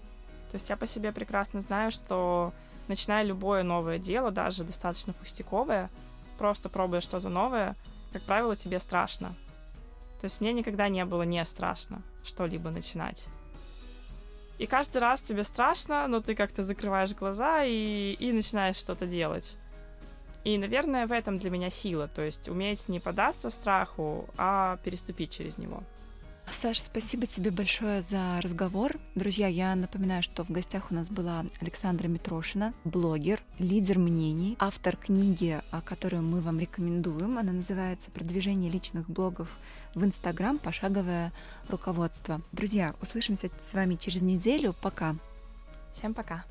[0.50, 2.52] То есть я по себе прекрасно знаю, что
[2.88, 5.90] начиная любое новое дело, даже достаточно пустяковое,
[6.38, 7.76] просто пробуя что-то новое,
[8.12, 9.34] как правило, тебе страшно.
[10.20, 13.26] То есть мне никогда не было не страшно что-либо начинать.
[14.58, 19.56] И каждый раз тебе страшно, но ты как-то закрываешь глаза и, и начинаешь что-то делать.
[20.44, 25.32] И, наверное, в этом для меня сила, то есть уметь не податься страху, а переступить
[25.32, 25.82] через него.
[26.50, 28.98] Саша, спасибо тебе большое за разговор.
[29.14, 34.96] Друзья, я напоминаю, что в гостях у нас была Александра Митрошина, блогер, лидер мнений, автор
[34.96, 37.36] книги, которую мы вам рекомендуем.
[37.36, 39.48] Она называется «Продвижение личных блогов
[39.94, 40.58] в Инстаграм.
[40.58, 41.32] Пошаговое
[41.68, 42.40] руководство».
[42.52, 44.74] Друзья, услышимся с вами через неделю.
[44.80, 45.16] Пока.
[45.92, 46.44] Всем пока.